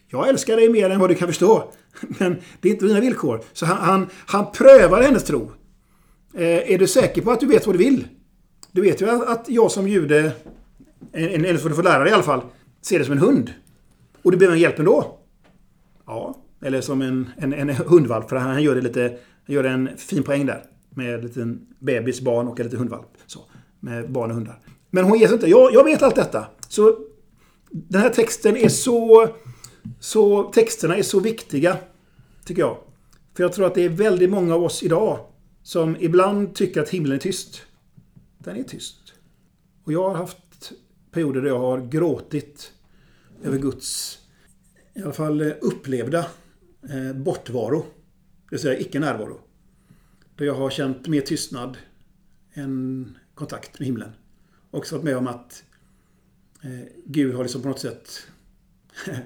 Jag 0.09 0.29
älskar 0.29 0.57
dig 0.57 0.69
mer 0.69 0.91
än 0.91 1.01
vad 1.01 1.11
du 1.11 1.15
kan 1.15 1.29
förstå. 1.29 1.73
Men 2.19 2.37
det 2.61 2.69
är 2.69 2.73
inte 2.73 2.87
dina 2.87 3.01
villkor. 3.01 3.41
Så 3.53 3.67
han, 3.67 3.77
han, 3.77 4.07
han 4.27 4.53
prövar 4.53 5.03
hennes 5.03 5.25
tro. 5.25 5.53
Eh, 6.35 6.73
är 6.73 6.79
du 6.79 6.87
säker 6.87 7.23
på 7.23 7.31
att 7.31 7.41
du 7.41 7.47
vet 7.47 7.67
vad 7.67 7.75
du 7.75 7.79
vill? 7.79 8.09
Du 8.73 8.81
vet 8.81 9.01
ju 9.01 9.11
att 9.11 9.45
jag 9.49 9.71
som 9.71 9.89
jude, 9.89 10.33
eller 11.13 11.57
för 11.57 11.69
du 11.69 11.75
får 11.75 11.83
lära 11.83 11.99
dig 11.99 12.11
i 12.11 12.15
alla 12.15 12.23
fall, 12.23 12.41
ser 12.83 12.99
det 12.99 13.05
som 13.05 13.13
en 13.13 13.19
hund. 13.19 13.53
Och 14.23 14.31
du 14.33 14.37
behöver 14.37 14.59
hjälp 14.59 14.79
ändå. 14.79 15.19
Ja, 16.07 16.43
eller 16.63 16.81
som 16.81 17.03
en, 17.03 17.31
en, 17.37 17.53
en 17.53 17.69
hundvalp. 17.71 18.29
För 18.29 18.37
han 18.37 18.63
gör 18.63 18.75
det 18.75 18.81
lite, 18.81 19.19
han 19.47 19.55
gör 19.55 19.65
en 19.65 19.89
fin 19.97 20.23
poäng 20.23 20.47
där. 20.47 20.63
Med 20.91 21.15
en 21.15 21.21
liten 21.21 21.67
bebis, 21.79 22.21
barn 22.21 22.49
och 22.49 22.61
en 22.61 22.67
liten 22.67 22.79
hundvalp. 22.79 23.16
Med 23.87 24.11
barn 24.13 24.31
och 24.31 24.37
hundar. 24.37 24.61
Men 24.91 25.05
hon 25.05 25.19
ger 25.19 25.27
sig 25.27 25.35
inte. 25.35 25.47
Jag, 25.47 25.75
jag 25.75 25.85
vet 25.85 26.03
allt 26.03 26.15
detta. 26.15 26.47
Så 26.69 26.99
den 27.71 28.01
här 28.01 28.11
texten 28.11 28.57
är 28.57 28.69
så... 28.69 29.29
Så 30.01 30.43
texterna 30.43 30.97
är 30.97 31.03
så 31.03 31.21
viktiga, 31.21 31.77
tycker 32.45 32.63
jag. 32.63 32.77
För 33.35 33.43
jag 33.43 33.53
tror 33.53 33.67
att 33.67 33.75
det 33.75 33.85
är 33.85 33.89
väldigt 33.89 34.31
många 34.31 34.55
av 34.55 34.65
oss 34.65 34.83
idag 34.83 35.19
som 35.63 35.97
ibland 36.01 36.55
tycker 36.55 36.83
att 36.83 36.89
himlen 36.89 37.17
är 37.17 37.19
tyst. 37.19 37.63
Den 38.39 38.57
är 38.57 38.63
tyst. 38.63 39.13
Och 39.85 39.93
jag 39.93 40.09
har 40.09 40.15
haft 40.15 40.73
perioder 41.11 41.41
där 41.41 41.49
jag 41.49 41.59
har 41.59 41.79
gråtit 41.79 42.73
över 43.45 43.59
Guds, 43.59 44.19
i 44.95 45.03
alla 45.03 45.13
fall 45.13 45.41
eh, 45.41 45.53
upplevda, 45.61 46.27
eh, 46.91 47.17
bortvaro. 47.17 47.79
Det 47.79 48.51
vill 48.51 48.61
säga 48.61 48.79
icke 48.79 49.01
närvaro. 49.01 49.41
Där 50.37 50.47
jag 50.47 50.55
har 50.55 50.71
känt 50.71 51.09
mer 51.09 51.21
tystnad 51.21 51.77
än 52.55 53.19
kontakt 53.37 53.79
med 53.79 53.87
himlen. 53.87 54.11
Och 54.71 54.79
också 54.79 54.95
varit 54.95 55.05
med 55.05 55.17
om 55.17 55.27
att 55.27 55.65
eh, 56.63 56.89
Gud 57.05 57.35
har 57.35 57.43
liksom 57.43 57.63
på 57.63 57.69
något 57.69 57.81
sätt 57.81 58.27
eh, 59.07 59.17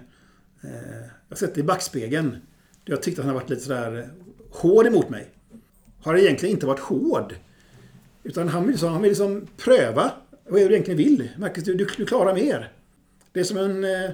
jag 1.28 1.28
har 1.28 1.36
sett 1.36 1.54
det 1.54 1.60
i 1.60 1.64
backspegeln. 1.64 2.36
Jag 2.84 3.02
tyckte 3.02 3.20
att 3.20 3.26
han 3.26 3.34
har 3.34 3.40
varit 3.40 3.50
lite 3.50 3.62
sådär 3.62 3.98
eh, 3.98 4.06
hård 4.50 4.86
emot 4.86 5.10
mig 5.10 5.30
har 6.02 6.16
egentligen 6.16 6.54
inte 6.54 6.66
varit 6.66 6.80
hård. 6.80 7.34
Utan 8.22 8.48
han 8.48 8.62
vill, 8.62 8.70
liksom, 8.70 8.92
han 8.92 9.02
vill 9.02 9.10
liksom 9.10 9.46
pröva 9.56 10.12
vad 10.48 10.60
är 10.60 10.64
det 10.64 10.68
du 10.68 10.74
egentligen 10.74 10.98
vill. 10.98 11.28
Marcus, 11.38 11.64
du, 11.64 11.74
du, 11.74 11.86
du 11.96 12.06
klarar 12.06 12.34
mer. 12.34 12.72
Det 13.32 13.40
är 13.40 13.44
som 13.44 13.56
en 13.56 13.84
eh, 13.84 14.10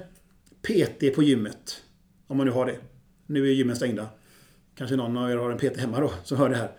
PT 0.61 1.15
på 1.15 1.23
gymmet. 1.23 1.83
Om 2.27 2.37
man 2.37 2.45
nu 2.45 2.51
har 2.51 2.65
det. 2.65 2.77
Nu 3.25 3.47
är 3.47 3.53
gymmen 3.53 3.75
stängda. 3.75 4.09
Kanske 4.75 4.95
någon 4.95 5.17
av 5.17 5.31
er 5.31 5.35
har 5.35 5.51
en 5.51 5.57
PT 5.57 5.77
hemma 5.77 5.99
då, 5.99 6.11
som 6.23 6.37
hör 6.37 6.49
det 6.49 6.55
här. 6.55 6.71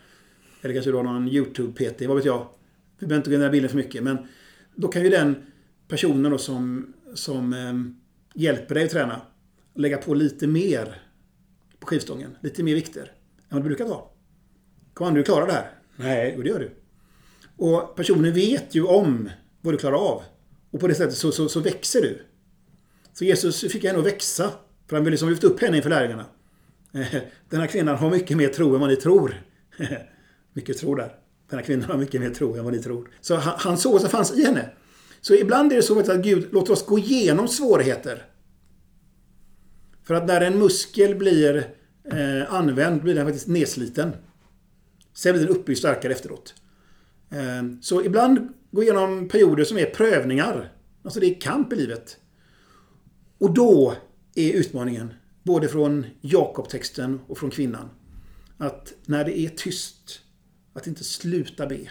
Eller 0.62 0.75
kanske 0.75 0.90
du 0.90 0.96
har 0.96 1.04
någon 1.04 1.28
YouTube-PT, 1.28 2.06
vad 2.06 2.16
vet 2.16 2.26
jag. 2.26 2.46
Vi 2.99 3.07
behöver 3.07 3.21
inte 3.21 3.31
gå 3.31 3.35
in 3.35 3.40
i 3.40 3.45
den 3.45 3.52
bilden 3.52 3.71
för 3.71 3.76
mycket. 3.76 4.02
Men 4.02 4.19
då 4.75 4.88
kan 4.88 5.02
ju 5.02 5.09
den 5.09 5.37
personen 5.88 6.31
då 6.33 6.38
som, 6.38 6.95
som 7.14 7.52
eh, 7.52 8.40
hjälper 8.40 8.75
dig 8.75 8.85
att 8.85 8.90
träna 8.90 9.21
lägga 9.78 9.99
på 9.99 10.14
lite 10.14 10.47
mer 10.47 11.02
på 11.81 11.87
skivstången. 11.87 12.37
Lite 12.40 12.62
mer 12.62 12.75
vikter 12.75 13.02
än 13.02 13.11
vad 13.49 13.62
du 13.62 13.64
brukar 13.64 13.85
ta. 13.85 14.11
Kom 14.95 15.14
du 15.14 15.23
klarar 15.23 15.47
det 15.47 15.52
här? 15.52 15.71
Nej, 15.97 16.37
och 16.37 16.43
det 16.43 16.49
gör 16.49 16.59
du. 16.59 16.71
Och 17.57 17.97
personen 17.97 18.33
vet 18.33 18.75
ju 18.75 18.83
om 18.83 19.31
vad 19.61 19.75
du 19.75 19.78
klarar 19.78 19.97
av. 19.97 20.23
Och 20.71 20.81
på 20.81 20.88
det 20.88 20.95
sättet 20.95 21.17
så, 21.17 21.33
så, 21.33 21.49
så 21.49 21.61
växer 21.61 22.02
du. 22.02 22.23
Så 23.12 23.25
Jesus 23.25 23.61
fick 23.61 23.85
henne 23.85 23.99
att 23.99 24.07
växa. 24.07 24.50
För 24.87 24.97
han 24.97 25.05
ville 25.05 25.11
liksom 25.11 25.28
lyfta 25.28 25.47
upp 25.47 25.61
henne 25.61 25.76
inför 25.76 25.90
lärjungarna. 25.90 26.26
Den 27.49 27.61
här 27.61 27.67
kvinnan 27.67 27.97
har 27.97 28.11
mycket 28.11 28.37
mer 28.37 28.49
tro 28.49 28.75
än 28.75 28.81
vad 28.81 28.90
ni 28.90 28.97
tror. 28.97 29.43
mycket 30.52 30.78
tro 30.78 30.95
där. 30.95 31.17
Den 31.49 31.59
här 31.59 31.67
kvinnan 31.67 31.90
har 31.90 31.99
mycket 31.99 32.21
mer 32.21 32.31
tro 32.31 32.57
än 32.57 32.64
vad 32.64 32.73
ni 32.73 32.83
tror. 32.83 33.11
Så 33.21 33.37
han, 33.37 33.55
han 33.59 33.78
såg 33.78 33.93
vad 33.93 34.00
som 34.00 34.11
fanns 34.11 34.33
i 34.33 34.45
henne. 34.45 34.71
Så 35.21 35.35
ibland 35.35 35.73
är 35.73 35.76
det 35.76 35.83
så 35.83 36.00
att 36.00 36.23
Gud 36.23 36.52
låter 36.52 36.73
oss 36.73 36.87
gå 36.87 36.99
igenom 36.99 37.49
svårigheter. 37.49 38.26
För 40.05 40.14
att 40.14 40.26
när 40.26 40.40
en 40.40 40.59
muskel 40.59 41.14
blir 41.14 41.75
eh, 42.05 42.55
använd 42.55 43.02
blir 43.02 43.14
den 43.14 43.26
faktiskt 43.26 43.49
nedsliten. 43.49 44.12
Sen 45.14 45.33
blir 45.33 45.47
den 45.47 45.57
uppbyggd 45.57 45.78
starkare 45.78 46.12
efteråt. 46.12 46.55
Eh, 47.31 47.81
så 47.81 48.05
ibland 48.05 48.52
går 48.71 48.85
igenom 48.85 49.28
perioder 49.28 49.64
som 49.64 49.78
är 49.78 49.87
prövningar. 49.87 50.73
Alltså 51.02 51.21
det 51.21 51.26
är 51.26 51.40
kamp 51.40 51.73
i 51.73 51.76
livet. 51.76 52.17
Och 53.38 53.55
då 53.55 53.95
är 54.35 54.52
utmaningen, 54.52 55.14
både 55.43 55.69
från 55.69 56.07
Jakob-texten 56.21 57.21
och 57.26 57.38
från 57.38 57.50
kvinnan, 57.50 57.90
att 58.59 58.95
när 59.07 59.25
det 59.25 59.38
är 59.38 59.49
tyst, 59.49 60.21
att 60.72 60.87
inte 60.87 61.04
sluta 61.04 61.66
be. 61.66 61.90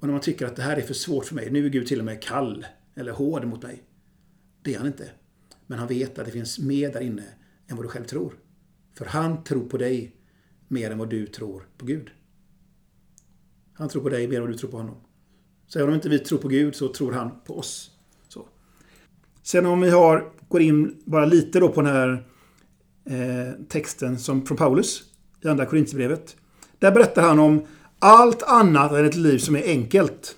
Och 0.00 0.06
när 0.06 0.12
man 0.12 0.20
tycker 0.20 0.46
att 0.46 0.56
det 0.56 0.62
här 0.62 0.76
är 0.76 0.82
för 0.82 0.94
svårt 0.94 1.24
för 1.24 1.34
mig, 1.34 1.50
nu 1.50 1.66
är 1.66 1.70
Gud 1.70 1.86
till 1.86 1.98
och 1.98 2.04
med 2.04 2.22
kall 2.22 2.66
eller 2.94 3.12
hård 3.12 3.44
mot 3.44 3.62
mig. 3.62 3.82
Det 4.62 4.74
är 4.74 4.78
han 4.78 4.86
inte. 4.86 5.10
Men 5.66 5.78
han 5.78 5.88
vet 5.88 6.18
att 6.18 6.26
det 6.26 6.32
finns 6.32 6.58
mer 6.58 6.92
där 6.92 7.00
inne 7.00 7.24
än 7.66 7.76
vad 7.76 7.84
du 7.84 7.88
själv 7.88 8.04
tror. 8.04 8.38
För 8.94 9.04
han 9.04 9.44
tror 9.44 9.68
på 9.68 9.76
dig 9.76 10.16
mer 10.68 10.90
än 10.90 10.98
vad 10.98 11.10
du 11.10 11.26
tror 11.26 11.68
på 11.78 11.86
Gud. 11.86 12.10
Han 13.72 13.88
tror 13.88 14.02
på 14.02 14.08
dig 14.08 14.28
mer 14.28 14.36
än 14.36 14.42
vad 14.42 14.50
du 14.50 14.58
tror 14.58 14.70
på 14.70 14.76
honom. 14.76 14.96
Så 15.66 15.78
även 15.78 15.88
om 15.88 15.94
inte 15.94 16.08
vi 16.08 16.18
tror 16.18 16.38
på 16.38 16.48
Gud 16.48 16.74
så 16.74 16.92
tror 16.92 17.12
han 17.12 17.30
på 17.44 17.58
oss. 17.58 17.90
Så. 18.28 18.48
Sen 19.42 19.66
om 19.66 19.80
vi 19.80 19.90
har, 19.90 20.32
går 20.48 20.62
in 20.62 21.02
bara 21.04 21.26
lite 21.26 21.60
då 21.60 21.68
på 21.68 21.82
den 21.82 21.92
här 21.92 22.26
eh, 23.04 23.52
texten 23.68 24.18
som 24.18 24.46
från 24.46 24.56
Paulus 24.56 25.02
i 25.40 25.48
Andra 25.48 25.66
Korinthierbrevet. 25.66 26.36
Där 26.78 26.90
berättar 26.90 27.22
han 27.22 27.38
om 27.38 27.66
allt 27.98 28.42
annat 28.42 28.92
än 28.92 29.06
ett 29.06 29.14
liv 29.14 29.38
som 29.38 29.56
är 29.56 29.62
enkelt. 29.62 30.36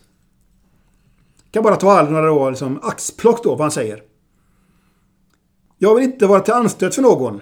Jag 1.45 1.53
kan 1.53 1.63
bara 1.63 1.77
ta 1.77 1.93
alla 1.93 2.11
några 2.11 2.33
år, 2.33 2.51
liksom, 2.51 2.81
axplock 2.83 3.45
då, 3.45 3.51
vad 3.51 3.61
han 3.61 3.71
säger. 3.71 4.03
Jag 5.79 5.95
vill 5.95 6.05
inte 6.05 6.27
vara 6.27 6.41
till 6.41 6.55
anstöt 6.55 6.95
för 6.95 7.03
någon. 7.03 7.41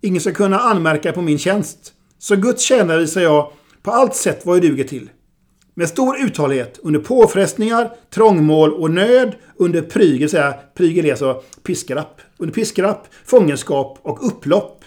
Ingen 0.00 0.20
ska 0.20 0.32
kunna 0.32 0.58
anmärka 0.58 1.12
på 1.12 1.22
min 1.22 1.38
tjänst. 1.38 1.92
Så 2.18 2.36
Guds 2.36 2.62
tjänare 2.62 2.98
visar 2.98 3.20
jag 3.20 3.52
på 3.82 3.90
allt 3.90 4.14
sätt 4.14 4.46
vad 4.46 4.56
jag 4.56 4.62
duger 4.62 4.84
till. 4.84 5.10
Med 5.74 5.88
stor 5.88 6.16
uthållighet 6.20 6.78
under 6.82 7.00
påfrestningar, 7.00 7.90
trångmål 8.10 8.72
och 8.72 8.90
nöd 8.90 9.34
under 9.56 9.82
prygel, 9.82 10.30
säga 10.30 10.54
prygel 10.74 11.04
är 11.04 11.10
alltså 11.10 11.42
piskrapp. 11.62 12.20
Under 12.36 12.54
piskrapp, 12.54 13.08
fångenskap 13.24 13.98
och 14.02 14.26
upplopp. 14.26 14.84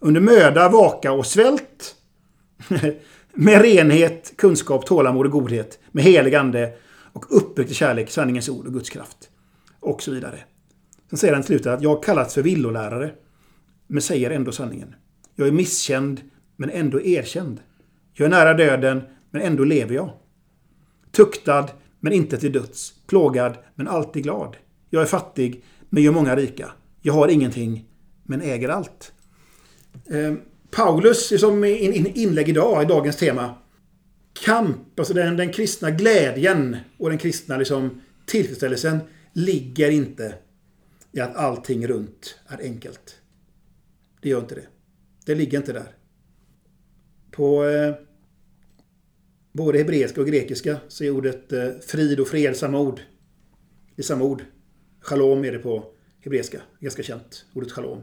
Under 0.00 0.20
möda, 0.20 0.68
vaka 0.68 1.12
och 1.12 1.26
svält. 1.26 1.93
med 3.34 3.62
renhet, 3.62 4.32
kunskap, 4.36 4.86
tålamod 4.86 5.26
och 5.26 5.32
godhet. 5.32 5.78
Med 5.92 6.04
helig 6.04 6.34
ande 6.34 6.72
och 7.12 7.36
uppriktig 7.36 7.76
kärlek, 7.76 8.10
sanningens 8.10 8.48
ord 8.48 8.66
och 8.66 8.72
Guds 8.72 8.90
kraft. 8.90 9.30
Och 9.80 10.02
så 10.02 10.10
vidare. 10.10 10.38
Sen 11.10 11.18
säger 11.18 11.34
han 11.34 11.42
till 11.42 11.46
slutet 11.46 11.66
att 11.66 11.82
jag 11.82 12.02
kallats 12.02 12.34
för 12.34 12.42
villolärare 12.42 13.10
men 13.86 14.02
säger 14.02 14.30
ändå 14.30 14.52
sanningen. 14.52 14.94
Jag 15.34 15.48
är 15.48 15.52
misskänd, 15.52 16.20
men 16.56 16.70
ändå 16.70 17.00
erkänd. 17.00 17.60
Jag 18.12 18.26
är 18.26 18.30
nära 18.30 18.54
döden, 18.54 19.02
men 19.30 19.42
ändå 19.42 19.64
lever 19.64 19.94
jag. 19.94 20.10
Tuktad, 21.10 21.68
men 22.00 22.12
inte 22.12 22.36
till 22.36 22.52
döds. 22.52 22.94
Plågad, 23.06 23.58
men 23.74 23.88
alltid 23.88 24.22
glad. 24.22 24.56
Jag 24.90 25.02
är 25.02 25.06
fattig, 25.06 25.64
men 25.88 26.02
gör 26.02 26.12
många 26.12 26.36
rika. 26.36 26.72
Jag 27.02 27.14
har 27.14 27.28
ingenting, 27.28 27.84
men 28.22 28.42
äger 28.42 28.68
allt. 28.68 29.12
Eh, 30.10 30.34
Paulus, 30.74 31.40
som 31.40 31.64
inlägg 31.64 32.48
idag, 32.48 32.82
i 32.82 32.86
dagens 32.86 33.16
tema. 33.16 33.54
Kamp, 34.32 34.98
alltså 34.98 35.14
den, 35.14 35.36
den 35.36 35.52
kristna 35.52 35.90
glädjen 35.90 36.76
och 36.98 37.08
den 37.08 37.18
kristna 37.18 37.56
liksom, 37.56 38.00
tillfredsställelsen 38.26 38.98
ligger 39.32 39.90
inte 39.90 40.34
i 41.12 41.20
att 41.20 41.36
allting 41.36 41.86
runt 41.86 42.38
är 42.46 42.62
enkelt. 42.62 43.20
Det 44.22 44.28
gör 44.28 44.40
inte 44.40 44.54
det. 44.54 44.66
Det 45.26 45.34
ligger 45.34 45.58
inte 45.58 45.72
där. 45.72 45.96
På 47.30 47.64
eh, 47.64 47.94
både 49.52 49.78
hebreiska 49.78 50.20
och 50.20 50.26
grekiska 50.26 50.76
så 50.88 51.04
är 51.04 51.10
ordet 51.10 51.52
eh, 51.52 51.68
frid 51.86 52.20
och 52.20 52.28
fred 52.28 52.56
samma 52.56 52.80
ord. 52.80 53.00
Det 53.96 54.02
är 54.02 54.04
samma 54.04 54.24
ord. 54.24 54.42
Shalom 55.00 55.44
är 55.44 55.52
det 55.52 55.58
på 55.58 55.84
hebreiska. 56.20 56.62
Ganska 56.80 57.02
känt. 57.02 57.46
Ordet 57.52 57.72
shalom. 57.72 58.02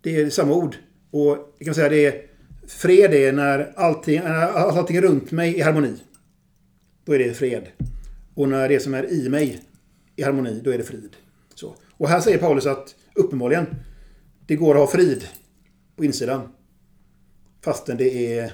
Det 0.00 0.16
är 0.16 0.30
samma 0.30 0.54
ord. 0.54 0.76
Och 1.10 1.54
jag 1.58 1.66
kan 1.66 1.74
säga 1.74 1.88
det 1.88 2.06
är 2.06 2.22
fred 2.66 3.14
är 3.14 3.32
när 3.32 3.72
allting, 3.76 4.20
allting 4.24 5.00
runt 5.00 5.30
mig 5.30 5.54
är 5.54 5.58
i 5.58 5.60
harmoni. 5.60 5.96
Då 7.04 7.14
är 7.14 7.18
det 7.18 7.34
fred. 7.34 7.66
Och 8.34 8.48
när 8.48 8.68
det 8.68 8.80
som 8.80 8.94
är 8.94 9.12
i 9.12 9.28
mig 9.28 9.62
är 10.16 10.22
i 10.22 10.24
harmoni, 10.24 10.60
då 10.64 10.70
är 10.70 10.78
det 10.78 10.84
frid. 10.84 11.16
Så. 11.54 11.74
Och 11.90 12.08
här 12.08 12.20
säger 12.20 12.38
Paulus 12.38 12.66
att 12.66 12.94
uppenbarligen, 13.14 13.66
det 14.46 14.56
går 14.56 14.74
att 14.74 14.80
ha 14.80 14.86
frid 14.86 15.28
på 15.96 16.04
insidan. 16.04 16.48
Fastän 17.64 17.96
det 17.96 18.38
är 18.38 18.52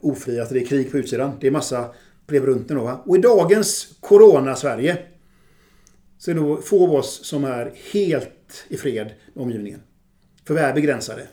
ofri, 0.00 0.40
att 0.40 0.48
det 0.48 0.60
är 0.60 0.66
krig 0.66 0.90
på 0.90 0.98
utsidan. 0.98 1.32
Det 1.40 1.46
är 1.46 1.50
massa 1.50 1.94
problem 2.26 2.46
runt 2.46 2.68
den. 2.68 2.78
Och 2.78 3.16
i 3.16 3.20
dagens 3.20 3.96
Corona-Sverige 4.00 4.98
så 6.18 6.30
är 6.30 6.34
det 6.34 6.40
nog 6.40 6.64
få 6.64 6.84
av 6.84 6.94
oss 6.94 7.26
som 7.26 7.44
är 7.44 7.72
helt 7.92 8.64
i 8.68 8.76
fred 8.76 9.12
med 9.34 9.42
omgivningen. 9.42 9.80
För 10.44 10.54
vi 10.54 10.60
är 10.60 10.74
begränsade. 10.74 11.26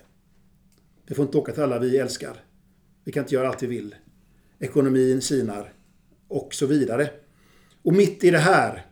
Vi 1.07 1.15
får 1.15 1.25
inte 1.25 1.38
åka 1.38 1.51
till 1.51 1.63
alla 1.63 1.79
vi 1.79 1.97
älskar. 1.97 2.43
Vi 3.03 3.12
kan 3.12 3.24
inte 3.24 3.35
göra 3.35 3.47
allt 3.47 3.63
vi 3.63 3.67
vill. 3.67 3.95
Ekonomin 4.59 5.21
sinar. 5.21 5.74
Och 6.27 6.53
så 6.53 6.65
vidare. 6.65 7.09
Och 7.83 7.93
mitt 7.93 8.24
i 8.24 8.31
det 8.31 8.38
här, 8.38 8.85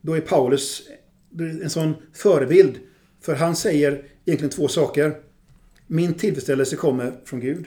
då 0.00 0.14
är 0.14 0.20
Paulus 0.20 0.88
en 1.38 1.70
sån 1.70 1.94
förebild. 2.12 2.78
För 3.20 3.34
han 3.34 3.56
säger 3.56 4.04
egentligen 4.24 4.50
två 4.50 4.68
saker. 4.68 5.20
Min 5.86 6.14
tillfredsställelse 6.14 6.76
kommer 6.76 7.20
från 7.24 7.40
Gud. 7.40 7.66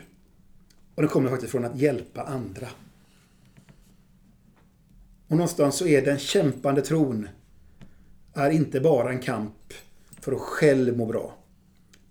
Och 0.95 1.01
den 1.01 1.09
kommer 1.09 1.29
faktiskt 1.29 1.51
från 1.51 1.65
att 1.65 1.79
hjälpa 1.79 2.23
andra. 2.23 2.67
Och 5.27 5.37
någonstans 5.37 5.77
så 5.77 5.87
är 5.87 6.05
den 6.05 6.17
kämpande 6.17 6.81
tron 6.81 7.27
är 8.33 8.49
inte 8.49 8.79
bara 8.79 9.09
en 9.09 9.19
kamp 9.19 9.73
för 10.19 10.31
att 10.31 10.39
själv 10.39 10.97
må 10.97 11.05
bra. 11.05 11.37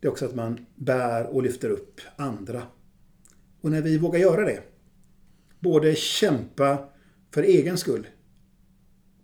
Det 0.00 0.06
är 0.06 0.10
också 0.10 0.24
att 0.24 0.34
man 0.34 0.66
bär 0.74 1.26
och 1.26 1.42
lyfter 1.42 1.70
upp 1.70 2.00
andra. 2.16 2.62
Och 3.60 3.70
när 3.70 3.82
vi 3.82 3.98
vågar 3.98 4.20
göra 4.20 4.44
det, 4.44 4.62
både 5.60 5.94
kämpa 5.94 6.78
för 7.30 7.42
egen 7.42 7.78
skull, 7.78 8.06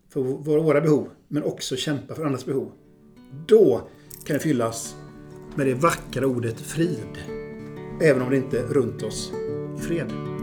för 0.09 0.21
våra 0.21 0.81
behov, 0.81 1.09
men 1.29 1.43
också 1.43 1.77
kämpa 1.77 2.15
för 2.15 2.25
andras 2.25 2.47
behov. 2.47 2.73
Då 3.47 3.89
kan 4.25 4.35
det 4.35 4.41
fyllas 4.41 4.97
med 5.55 5.67
det 5.67 5.75
vackra 5.75 6.27
ordet 6.27 6.61
frid. 6.61 7.19
Även 8.03 8.23
om 8.23 8.31
det 8.31 8.37
inte 8.37 8.61
är 8.61 8.65
runt 8.65 9.03
oss 9.03 9.33
i 9.79 9.81
fred. 9.81 10.36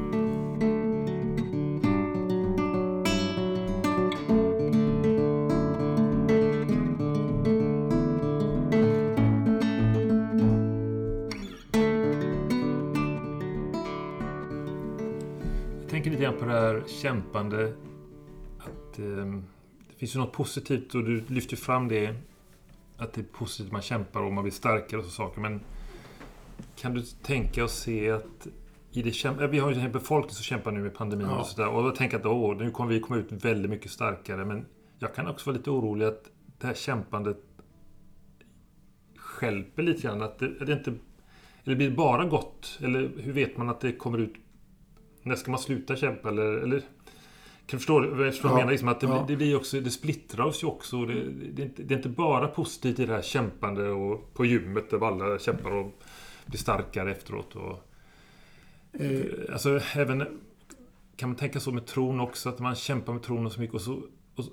Kämpande. 17.04 17.74
Att 18.60 19.00
eh, 19.00 19.26
Det 19.88 19.96
finns 19.98 20.16
ju 20.16 20.20
något 20.20 20.34
positivt 20.34 20.96
och 20.96 21.04
du 21.04 21.24
lyfter 21.28 21.58
fram 21.58 21.88
det. 21.88 22.16
Att 22.98 23.14
det 23.14 23.22
är 23.22 23.26
positivt 23.26 23.66
att 23.66 23.72
man 23.72 23.82
kämpar 23.82 24.22
och 24.22 24.34
man 24.34 24.44
blir 24.44 24.52
starkare 24.52 25.00
och 25.00 25.06
så 25.06 25.12
saker. 25.12 25.42
Men 25.42 25.62
kan 26.76 26.94
du 26.94 27.02
tänka 27.02 27.64
och 27.64 27.70
se 27.70 28.12
att 28.12 28.48
i 28.92 29.02
det 29.02 29.48
vi 29.48 29.60
har 29.60 29.72
ju 29.72 29.80
en 29.80 29.92
befolkning 29.92 30.32
som 30.32 30.44
kämpar 30.44 30.72
nu 30.72 30.80
med 30.80 30.94
pandemin 30.94 31.28
ja. 31.28 31.40
och 31.40 31.46
sådär. 31.46 31.68
Och 31.70 31.86
jag 31.86 31.96
tänker 31.96 32.18
att 32.18 32.26
åh, 32.26 32.58
nu 32.58 32.72
kommer 32.72 32.94
vi 32.94 33.00
komma 33.00 33.20
ut 33.20 33.32
väldigt 33.32 33.72
mycket 33.72 33.92
starkare. 33.92 34.46
Men 34.46 34.66
jag 35.00 35.16
kan 35.16 35.28
också 35.28 35.50
vara 35.50 35.58
lite 35.58 35.70
orolig 35.70 36.06
att 36.06 36.24
det 36.60 36.68
här 36.68 36.74
kämpandet 36.74 37.38
skälper 39.16 39.84
lite 39.84 40.02
grann. 40.02 40.22
Att 40.22 40.40
det, 40.40 40.46
är 40.46 40.66
det 40.66 40.74
inte... 40.74 40.94
Eller 41.64 41.76
blir 41.76 41.90
det 41.90 41.96
bara 41.96 42.26
gott? 42.26 42.80
Eller 42.82 43.12
hur 43.18 43.34
vet 43.34 43.58
man 43.58 43.70
att 43.70 43.82
det 43.82 43.92
kommer 43.92 44.18
ut... 44.18 44.34
När 45.24 45.36
ska 45.36 45.52
man 45.52 45.60
sluta 45.60 45.96
kämpa? 45.96 46.30
Eller... 46.30 46.44
eller 46.44 46.82
kan 47.66 47.80
förstå 47.80 48.00
vad 48.00 48.28
jag 48.28 48.44
menar? 48.44 48.72
Liksom 48.72 48.88
att 48.88 49.00
det, 49.00 49.08
ja. 49.08 49.26
det, 49.28 49.36
blir 49.36 49.56
också, 49.56 49.80
det 49.80 49.92
splittrar 49.92 50.46
oss 50.46 50.64
ju 50.64 50.68
också. 50.68 51.06
Det, 51.06 51.14
det, 51.52 51.62
är 51.62 51.66
inte, 51.66 51.84
det 51.84 51.94
är 51.94 51.98
inte 51.98 52.10
bara 52.10 52.48
positivt 52.48 53.00
i 53.00 53.06
det 53.06 53.14
här 53.14 53.22
kämpande 53.22 53.90
och 53.90 54.34
på 54.34 54.46
gymmet 54.46 54.90
där 54.90 55.08
alla 55.08 55.40
kämpar 55.40 55.72
och 55.72 56.02
blir 56.46 56.60
starkare 56.60 57.12
efteråt. 57.12 57.56
Och, 57.56 57.80
eh, 59.02 59.26
alltså 59.54 59.80
även... 59.96 60.40
Kan 61.16 61.30
man 61.30 61.36
tänka 61.36 61.60
så 61.60 61.72
med 61.72 61.86
tron 61.86 62.20
också? 62.20 62.50
Att 62.50 62.60
man 62.60 62.76
kämpar 62.76 63.14
med 63.14 63.22
tron 63.24 63.46
och 63.46 63.52
så 63.52 63.60
mycket 63.60 63.76
och 63.76 63.82
så... 63.82 64.02
Och 64.36 64.44
så 64.44 64.52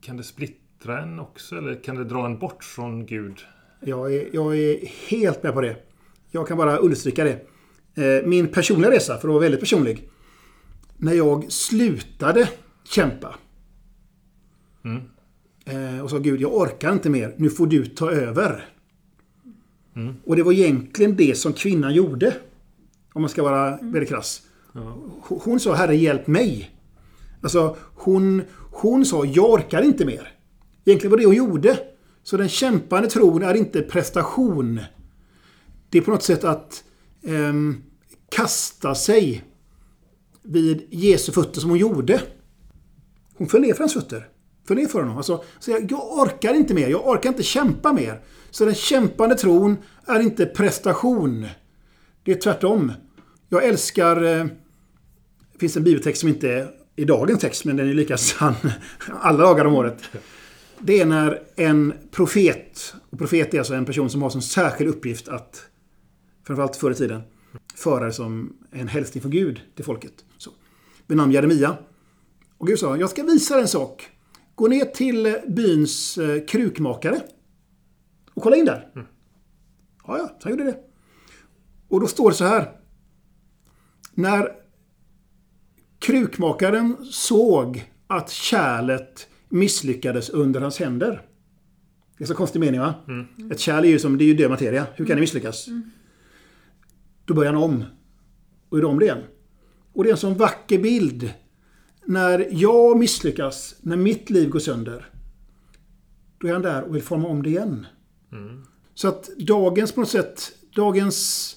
kan 0.00 0.16
det 0.16 0.22
splittra 0.22 1.02
en 1.02 1.18
också? 1.18 1.56
Eller 1.56 1.82
kan 1.82 1.96
det 1.96 2.04
dra 2.04 2.26
en 2.26 2.38
bort 2.38 2.64
från 2.64 3.06
Gud? 3.06 3.38
Jag 3.80 4.14
är, 4.14 4.28
jag 4.32 4.58
är 4.58 4.86
helt 5.08 5.42
med 5.42 5.52
på 5.52 5.60
det. 5.60 5.76
Jag 6.30 6.48
kan 6.48 6.56
bara 6.56 6.76
understryka 6.76 7.24
det. 7.24 7.46
Eh, 7.94 8.26
min 8.26 8.48
personliga 8.48 8.90
resa, 8.90 9.18
för 9.18 9.28
att 9.28 9.32
vara 9.32 9.42
väldigt 9.42 9.60
personlig. 9.60 10.08
När 10.96 11.12
jag 11.12 11.52
slutade 11.52 12.48
kämpa. 12.84 13.34
Mm. 14.84 15.02
Eh, 15.64 16.04
och 16.04 16.10
sa 16.10 16.18
Gud, 16.18 16.40
jag 16.40 16.54
orkar 16.54 16.92
inte 16.92 17.10
mer. 17.10 17.34
Nu 17.36 17.50
får 17.50 17.66
du 17.66 17.86
ta 17.86 18.10
över. 18.10 18.68
Mm. 19.96 20.14
Och 20.24 20.36
det 20.36 20.42
var 20.42 20.52
egentligen 20.52 21.16
det 21.16 21.38
som 21.38 21.52
kvinnan 21.52 21.94
gjorde. 21.94 22.34
Om 23.12 23.22
man 23.22 23.28
ska 23.28 23.42
vara 23.42 23.78
väldigt 23.82 24.08
krass. 24.08 24.42
Hon 25.22 25.60
sa 25.60 25.74
Herre 25.74 25.96
hjälp 25.96 26.26
mig. 26.26 26.70
Alltså 27.42 27.76
hon, 27.94 28.42
hon 28.70 29.04
sa 29.04 29.24
jag 29.24 29.50
orkar 29.50 29.82
inte 29.82 30.04
mer. 30.04 30.32
Egentligen 30.84 31.10
var 31.10 31.18
det 31.18 31.26
hon 31.26 31.34
gjorde. 31.34 31.78
Så 32.22 32.36
den 32.36 32.48
kämpande 32.48 33.08
tron 33.08 33.42
är 33.42 33.54
inte 33.54 33.82
prestation. 33.82 34.80
Det 35.90 35.98
är 35.98 36.02
på 36.02 36.10
något 36.10 36.22
sätt 36.22 36.44
att 36.44 36.84
eh, 37.22 37.52
kasta 38.28 38.94
sig 38.94 39.44
vid 40.42 40.86
Jesu 40.90 41.32
fötter 41.32 41.60
som 41.60 41.70
hon 41.70 41.78
gjorde. 41.78 42.22
Hon 43.36 43.48
föll 43.48 43.60
ner 43.60 43.74
för 43.74 43.80
hans 43.80 43.94
fötter. 43.94 44.28
Föll 44.68 44.76
ner 44.76 44.86
för 44.86 45.00
honom. 45.00 45.16
Alltså, 45.16 45.44
så 45.58 45.70
jag, 45.70 45.92
jag 45.92 46.18
orkar 46.18 46.54
inte 46.54 46.74
mer. 46.74 46.88
Jag 46.88 47.08
orkar 47.08 47.28
inte 47.28 47.42
kämpa 47.42 47.92
mer. 47.92 48.20
Så 48.50 48.64
den 48.64 48.74
kämpande 48.74 49.34
tron 49.34 49.76
är 50.06 50.20
inte 50.20 50.46
prestation. 50.46 51.46
Det 52.24 52.32
är 52.32 52.40
tvärtom. 52.40 52.92
Jag 53.48 53.64
älskar... 53.64 54.22
Eh, 54.22 54.44
det 55.52 55.58
finns 55.58 55.76
en 55.76 55.84
bibeltext 55.84 56.20
som 56.20 56.28
inte 56.28 56.48
är 56.48 56.70
i 56.96 57.04
dagens 57.04 57.40
text, 57.40 57.64
men 57.64 57.76
den 57.76 57.88
är 57.88 57.94
lika 57.94 58.16
sann 58.16 58.54
alla 59.20 59.44
dagar 59.44 59.64
om 59.64 59.74
året. 59.74 60.02
Det 60.78 61.00
är 61.00 61.06
när 61.06 61.42
en 61.56 61.94
profet, 62.10 62.94
och 63.10 63.18
profet 63.18 63.54
är 63.54 63.58
alltså 63.58 63.74
en 63.74 63.84
person 63.84 64.10
som 64.10 64.22
har 64.22 64.30
som 64.30 64.42
särskild 64.42 64.90
uppgift 64.90 65.28
att, 65.28 65.62
framförallt 66.50 66.76
förr 66.76 66.90
i 66.90 66.94
tiden, 66.94 67.22
föra 67.74 68.04
det 68.04 68.12
som 68.12 68.56
en 68.70 68.88
hälsning 68.88 69.22
från 69.22 69.30
Gud 69.30 69.60
till 69.74 69.84
folket. 69.84 70.24
Så. 70.38 70.50
Vid 71.06 71.16
namn 71.16 71.32
Jeremia. 71.32 71.76
Och 72.58 72.66
Gud 72.66 72.78
sa, 72.78 72.96
jag 72.96 73.10
ska 73.10 73.22
visa 73.22 73.54
dig 73.54 73.62
en 73.62 73.68
sak. 73.68 74.08
Gå 74.54 74.68
ner 74.68 74.84
till 74.84 75.36
byns 75.48 76.18
eh, 76.18 76.46
krukmakare 76.46 77.20
och 78.34 78.42
kolla 78.42 78.56
in 78.56 78.64
där. 78.64 78.90
Mm. 78.94 79.06
Ja, 80.06 80.18
ja, 80.18 80.26
så 80.26 80.48
han 80.48 80.52
gjorde 80.52 80.64
det. 80.64 80.76
Och 81.88 82.00
då 82.00 82.06
står 82.06 82.30
det 82.30 82.36
så 82.36 82.44
här. 82.44 82.72
När 84.14 84.48
krukmakaren 85.98 86.96
såg 87.10 87.90
att 88.06 88.30
kärlet 88.30 89.28
misslyckades 89.48 90.30
under 90.30 90.60
hans 90.60 90.78
händer. 90.78 91.22
Det 92.18 92.24
är 92.24 92.28
så 92.28 92.34
konstig 92.34 92.60
mening 92.60 92.80
va? 92.80 92.94
Mm. 93.08 93.50
Ett 93.50 93.60
kärl 93.60 93.84
är 93.84 93.88
ju 93.88 93.98
som, 93.98 94.18
det 94.18 94.24
är 94.24 94.26
ju 94.26 94.34
död 94.34 94.50
materia. 94.50 94.86
Hur 94.94 95.06
kan 95.06 95.16
det 95.16 95.20
misslyckas? 95.20 95.68
Mm. 95.68 95.90
Då 97.30 97.34
börjar 97.34 97.52
han 97.52 97.62
om. 97.62 97.84
Och 98.68 98.78
gör 98.78 98.84
om 98.84 98.98
det 98.98 99.04
igen. 99.04 99.22
Och 99.92 100.04
det 100.04 100.10
är 100.10 100.12
en 100.12 100.18
sån 100.18 100.34
vacker 100.34 100.78
bild. 100.78 101.32
När 102.04 102.48
jag 102.50 102.98
misslyckas, 102.98 103.76
när 103.80 103.96
mitt 103.96 104.30
liv 104.30 104.48
går 104.48 104.58
sönder. 104.58 105.08
Då 106.38 106.48
är 106.48 106.52
han 106.52 106.62
där 106.62 106.82
och 106.82 106.94
vill 106.94 107.02
forma 107.02 107.28
om 107.28 107.42
det 107.42 107.48
igen. 107.48 107.86
Mm. 108.32 108.64
Så 108.94 109.08
att 109.08 109.30
dagens 109.38 109.92
på 109.92 110.00
något 110.00 110.08
sätt, 110.08 110.52
dagens 110.74 111.56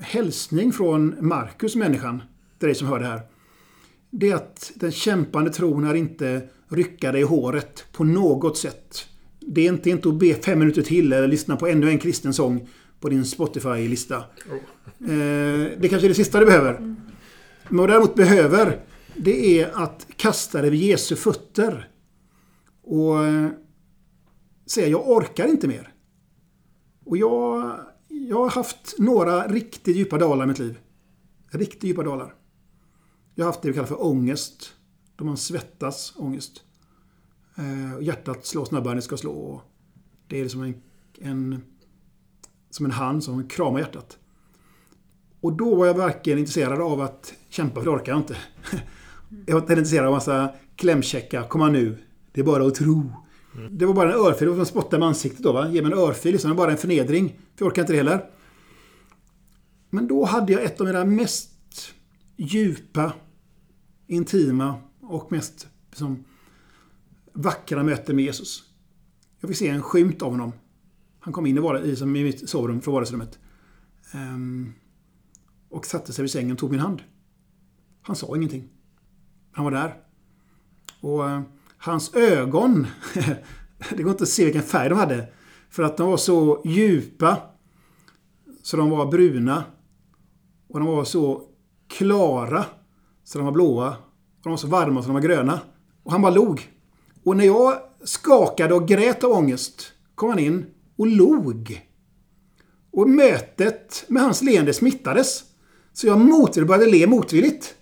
hälsning 0.00 0.72
från 0.72 1.14
Markus, 1.20 1.76
människan, 1.76 2.22
till 2.58 2.66
dig 2.66 2.74
som 2.74 2.88
hör 2.88 2.98
det 2.98 3.06
här. 3.06 3.20
Det 4.10 4.30
är 4.30 4.34
att 4.34 4.72
den 4.74 4.92
kämpande 4.92 5.50
tron 5.50 5.84
är 5.84 5.94
inte 5.94 6.48
rycka 6.68 7.12
dig 7.12 7.20
i 7.20 7.24
håret 7.24 7.84
på 7.92 8.04
något 8.04 8.58
sätt. 8.58 9.06
Det 9.40 9.66
är 9.66 9.72
inte, 9.72 9.90
inte 9.90 10.08
att 10.08 10.18
be 10.18 10.34
fem 10.34 10.58
minuter 10.58 10.82
till 10.82 11.12
eller 11.12 11.28
lyssna 11.28 11.56
på 11.56 11.66
ännu 11.66 11.88
en 11.88 11.98
kristen 11.98 12.34
sång 12.34 12.68
på 13.00 13.08
din 13.08 13.24
Spotify-lista. 13.24 14.16
Eh, 15.00 15.78
det 15.78 15.88
kanske 15.90 16.06
är 16.06 16.08
det 16.08 16.14
sista 16.14 16.40
du 16.40 16.46
behöver. 16.46 16.80
Men 17.68 17.78
vad 17.78 17.88
du 17.88 17.92
däremot 17.92 18.14
behöver, 18.14 18.80
det 19.16 19.60
är 19.60 19.82
att 19.84 20.06
kasta 20.16 20.60
dig 20.60 20.70
vid 20.70 20.80
Jesu 20.80 21.16
fötter. 21.16 21.90
Och 22.82 23.24
eh, 23.24 23.48
säga, 24.66 24.88
jag 24.88 25.10
orkar 25.10 25.46
inte 25.46 25.68
mer. 25.68 25.92
Och 27.04 27.16
jag, 27.16 27.78
jag 28.08 28.36
har 28.36 28.50
haft 28.50 28.98
några 28.98 29.46
riktigt 29.48 29.96
djupa 29.96 30.18
dalar 30.18 30.44
i 30.44 30.48
mitt 30.48 30.58
liv. 30.58 30.78
Riktigt 31.50 31.84
djupa 31.84 32.02
dalar. 32.02 32.34
Jag 33.34 33.44
har 33.44 33.52
haft 33.52 33.62
det 33.62 33.68
vi 33.68 33.74
kallar 33.74 33.88
för 33.88 34.04
ångest. 34.04 34.72
Då 35.16 35.24
man 35.24 35.36
svettas, 35.36 36.12
ångest. 36.16 36.62
Eh, 37.56 38.02
hjärtat 38.02 38.46
slår 38.46 38.64
snabbare 38.64 38.92
än 38.92 38.96
det 38.96 39.02
ska 39.02 39.16
slå. 39.16 39.62
Det 40.26 40.40
är 40.40 40.48
som 40.48 40.62
en, 40.62 40.82
en, 41.20 41.62
som 42.70 42.84
en 42.84 42.92
hand 42.92 43.24
som 43.24 43.48
kramar 43.48 43.78
hjärtat. 43.78 44.18
Och 45.40 45.52
då 45.52 45.74
var 45.74 45.86
jag 45.86 45.96
verkligen 45.96 46.38
intresserad 46.38 46.80
av 46.80 47.00
att 47.00 47.34
kämpa, 47.48 47.80
för 47.80 47.84
det 47.84 47.96
orkar 47.96 48.12
jag 48.12 48.20
inte. 48.20 48.36
Jag 49.46 49.54
var 49.54 49.60
intresserad 49.60 50.06
av 50.06 50.12
massa 50.12 50.54
klämkäcka, 50.76 51.42
Kom 51.42 51.72
nu. 51.72 51.98
Det 52.32 52.40
är 52.40 52.44
bara 52.44 52.66
att 52.66 52.74
tro. 52.74 53.12
Mm. 53.56 53.78
Det 53.78 53.86
var 53.86 53.94
bara 53.94 54.12
en 54.12 54.20
örfil. 54.20 54.46
Det 54.46 54.48
var 54.48 54.54
som 54.54 54.62
att 54.62 54.68
spotta 54.68 54.98
med 54.98 55.08
ansiktet 55.08 55.42
då. 55.42 55.52
Va? 55.52 55.68
Ge 55.68 55.82
mig 55.82 55.92
en 55.92 55.98
örfil. 55.98 56.32
Liksom. 56.32 56.50
Det 56.50 56.56
var 56.56 56.64
bara 56.64 56.72
en 56.72 56.78
förnedring. 56.78 57.28
För 57.28 57.64
jag 57.64 57.66
orkar 57.66 57.82
inte 57.82 57.92
det 57.92 57.96
heller. 57.96 58.24
Men 59.90 60.08
då 60.08 60.24
hade 60.24 60.52
jag 60.52 60.62
ett 60.62 60.80
av 60.80 60.86
mina 60.86 61.04
mest 61.04 61.94
djupa, 62.36 63.12
intima 64.06 64.74
och 65.00 65.32
mest 65.32 65.68
liksom, 65.90 66.24
vackra 67.32 67.82
möten 67.82 68.16
med 68.16 68.24
Jesus. 68.24 68.62
Jag 69.40 69.48
fick 69.48 69.58
se 69.58 69.68
en 69.68 69.82
skymt 69.82 70.22
av 70.22 70.30
honom. 70.30 70.52
Han 71.28 71.32
kom 71.32 71.46
in 71.46 71.56
i, 71.56 71.60
var- 71.60 71.84
i, 71.84 71.96
som 71.96 72.16
i 72.16 72.24
mitt 72.24 72.48
sovrum 72.48 72.80
från 72.80 72.94
vardagsrummet. 72.94 73.38
Um, 74.14 74.20
ehm, 74.20 74.72
och 75.68 75.86
satte 75.86 76.12
sig 76.12 76.22
vid 76.22 76.30
sängen 76.30 76.52
och 76.52 76.58
tog 76.58 76.70
min 76.70 76.80
hand. 76.80 77.02
Han 78.02 78.16
sa 78.16 78.36
ingenting. 78.36 78.68
Han 79.52 79.64
var 79.64 79.70
där. 79.70 79.94
Och 81.00 81.20
uh, 81.20 81.40
hans 81.78 82.14
ögon, 82.14 82.86
det 83.96 84.02
går 84.02 84.10
inte 84.10 84.22
att 84.22 84.28
se 84.28 84.44
vilken 84.44 84.62
färg 84.62 84.88
de 84.88 84.98
hade. 84.98 85.28
För 85.70 85.82
att 85.82 85.96
de 85.96 86.10
var 86.10 86.16
så 86.16 86.62
djupa. 86.64 87.42
Så 88.62 88.76
de 88.76 88.90
var 88.90 89.06
bruna. 89.06 89.64
Och 90.68 90.80
de 90.80 90.88
var 90.88 91.04
så 91.04 91.48
klara. 91.88 92.64
Så 93.24 93.38
de 93.38 93.44
var 93.44 93.52
blåa. 93.52 93.88
Och 93.88 94.42
de 94.42 94.50
var 94.50 94.56
så 94.56 94.68
varma 94.68 95.02
så 95.02 95.08
de 95.08 95.14
var 95.14 95.20
gröna. 95.20 95.60
Och 96.02 96.12
han 96.12 96.22
bara 96.22 96.34
log. 96.34 96.70
Och 97.24 97.36
när 97.36 97.44
jag 97.44 97.78
skakade 98.04 98.74
och 98.74 98.88
grät 98.88 99.24
av 99.24 99.30
ångest 99.30 99.92
kom 100.14 100.28
han 100.28 100.38
in 100.38 100.66
och 100.98 101.06
log. 101.06 101.88
Och 102.90 103.08
mötet 103.08 104.04
med 104.08 104.22
hans 104.22 104.42
leende 104.42 104.74
smittades. 104.74 105.44
Så 105.92 106.06
jag 106.06 106.20
motvilligt 106.20 106.68
började 106.68 106.90
le 106.90 107.06
motvilligt. 107.06 107.74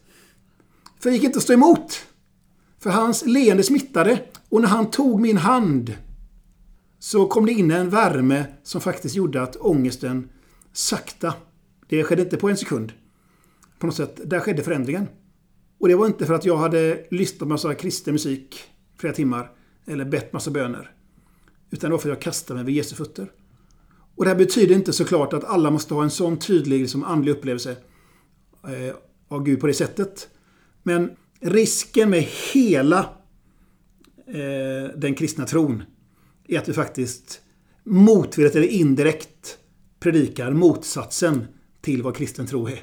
För 1.00 1.10
det 1.10 1.16
gick 1.16 1.24
inte 1.24 1.36
att 1.36 1.42
stå 1.42 1.52
emot. 1.52 2.06
För 2.78 2.90
hans 2.90 3.26
leende 3.26 3.62
smittade 3.62 4.22
och 4.48 4.60
när 4.60 4.68
han 4.68 4.90
tog 4.90 5.20
min 5.20 5.36
hand 5.36 5.94
så 6.98 7.26
kom 7.26 7.46
det 7.46 7.52
in 7.52 7.70
en 7.70 7.90
värme 7.90 8.44
som 8.62 8.80
faktiskt 8.80 9.14
gjorde 9.14 9.42
att 9.42 9.56
ångesten 9.56 10.28
sakta, 10.72 11.34
det 11.88 12.04
skedde 12.04 12.22
inte 12.22 12.36
på 12.36 12.48
en 12.48 12.56
sekund. 12.56 12.92
På 13.78 13.86
något 13.86 13.96
sätt, 13.96 14.20
där 14.24 14.40
skedde 14.40 14.62
förändringen. 14.62 15.08
Och 15.78 15.88
det 15.88 15.94
var 15.94 16.06
inte 16.06 16.26
för 16.26 16.34
att 16.34 16.44
jag 16.44 16.56
hade 16.56 17.06
lyssnat 17.10 17.38
på 17.38 17.46
massa 17.46 17.74
kristen 17.74 18.14
musik 18.14 18.64
flera 18.98 19.14
timmar 19.14 19.50
eller 19.86 20.04
bett 20.04 20.32
massa 20.32 20.50
böner. 20.50 20.95
Utan 21.70 21.90
det 21.90 21.94
var 21.94 21.98
för 21.98 22.08
att 22.08 22.16
jag 22.16 22.22
kastade 22.22 22.58
mig 22.58 22.66
vid 22.66 22.74
Jesu 22.74 22.96
fötter. 22.96 23.32
Och 24.16 24.24
det 24.24 24.30
här 24.30 24.36
betyder 24.36 24.74
inte 24.74 24.92
såklart 24.92 25.32
att 25.32 25.44
alla 25.44 25.70
måste 25.70 25.94
ha 25.94 26.02
en 26.02 26.10
sån 26.10 26.38
tydlig 26.38 26.80
liksom, 26.80 27.04
andlig 27.04 27.32
upplevelse 27.32 27.76
eh, 28.64 28.94
av 29.28 29.42
Gud 29.42 29.60
på 29.60 29.66
det 29.66 29.74
sättet. 29.74 30.28
Men 30.82 31.10
risken 31.40 32.10
med 32.10 32.26
hela 32.52 32.98
eh, 34.26 34.96
den 34.96 35.14
kristna 35.14 35.44
tron 35.44 35.82
är 36.48 36.58
att 36.58 36.68
vi 36.68 36.72
faktiskt 36.72 37.40
motvilligt 37.84 38.56
eller 38.56 38.68
indirekt 38.68 39.58
predikar 40.00 40.52
motsatsen 40.52 41.46
till 41.80 42.02
vad 42.02 42.16
kristen 42.16 42.46
tro 42.46 42.68
är. 42.68 42.82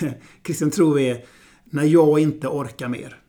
kristen 0.42 0.70
tro 0.70 0.98
är 0.98 1.24
när 1.64 1.84
jag 1.84 2.18
inte 2.18 2.48
orkar 2.48 2.88
mer. 2.88 3.22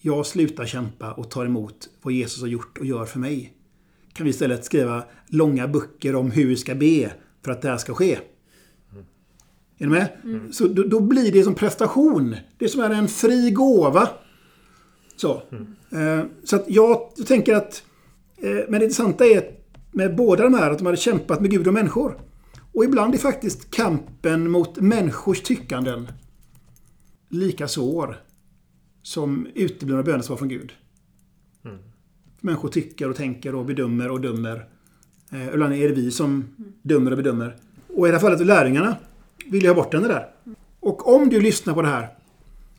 Jag 0.00 0.26
slutar 0.26 0.66
kämpa 0.66 1.12
och 1.12 1.30
tar 1.30 1.46
emot 1.46 1.88
vad 2.02 2.12
Jesus 2.12 2.40
har 2.40 2.48
gjort 2.48 2.78
och 2.78 2.86
gör 2.86 3.04
för 3.04 3.18
mig. 3.18 3.56
Kan 4.12 4.24
vi 4.24 4.30
istället 4.30 4.64
skriva 4.64 5.04
långa 5.26 5.68
böcker 5.68 6.14
om 6.14 6.30
hur 6.30 6.46
vi 6.46 6.56
ska 6.56 6.74
be 6.74 7.12
för 7.44 7.52
att 7.52 7.62
det 7.62 7.68
här 7.68 7.78
ska 7.78 7.94
ske. 7.94 8.18
Är 9.78 9.86
ni 9.86 9.86
med? 9.86 10.08
Mm. 10.24 10.52
Så 10.52 10.66
då, 10.66 10.82
då, 10.82 11.00
blir 11.00 11.32
det 11.32 11.42
som 11.42 11.54
prestation. 11.54 12.36
Det 12.58 12.68
som 12.68 12.80
är 12.80 12.90
en 12.90 13.08
fri 13.08 13.50
gåva. 13.50 14.08
Så. 15.16 15.42
Mm. 15.50 16.18
Eh, 16.20 16.26
så 16.44 16.56
att 16.56 16.64
jag, 16.68 17.12
jag 17.16 17.26
tänker 17.26 17.54
att... 17.54 17.84
Eh, 18.36 18.50
men 18.68 18.72
det 18.80 18.84
intressanta 18.84 19.26
är 19.26 19.44
med 19.92 20.16
båda 20.16 20.42
de 20.42 20.54
här 20.54 20.70
att 20.70 20.78
de 20.78 20.84
hade 20.84 20.96
kämpat 20.96 21.40
med 21.40 21.50
Gud 21.50 21.66
och 21.66 21.74
människor. 21.74 22.18
Och 22.72 22.84
ibland 22.84 23.14
är 23.14 23.18
faktiskt 23.18 23.70
kampen 23.70 24.50
mot 24.50 24.76
människors 24.76 25.42
tyckanden 25.42 26.08
lika 27.28 27.68
svår 27.68 28.22
som 29.02 29.46
uteblivna 29.54 30.02
bönesvar 30.02 30.36
från 30.36 30.48
Gud. 30.48 30.72
Människor 32.44 32.68
tycker 32.68 33.10
och 33.10 33.16
tänker 33.16 33.54
och 33.54 33.64
bedömer 33.64 34.10
och 34.10 34.20
dömer. 34.20 34.68
Eh, 35.32 35.48
ibland 35.48 35.74
är 35.74 35.88
det 35.88 35.94
vi 35.94 36.10
som 36.10 36.44
dömer 36.82 37.10
och 37.10 37.16
bedömer. 37.16 37.56
Och 37.88 38.08
i 38.08 38.10
det 38.10 38.16
här 38.16 38.20
fallet 38.20 38.46
lärjungarna 38.46 38.96
vill 39.46 39.62
ju 39.62 39.68
ha 39.68 39.74
bort 39.74 39.94
henne 39.94 40.08
där. 40.08 40.28
Och 40.80 41.14
om 41.14 41.28
du 41.28 41.40
lyssnar 41.40 41.74
på 41.74 41.82
det 41.82 41.88
här 41.88 42.08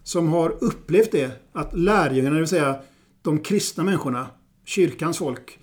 som 0.04 0.28
har 0.28 0.64
upplevt 0.64 1.12
det 1.12 1.32
att 1.52 1.78
lärjungarna, 1.78 2.34
det 2.34 2.40
vill 2.42 2.48
säga 2.48 2.80
de 3.22 3.40
kristna 3.40 3.84
människorna, 3.84 4.28
kyrkans 4.66 5.18
folk, 5.18 5.60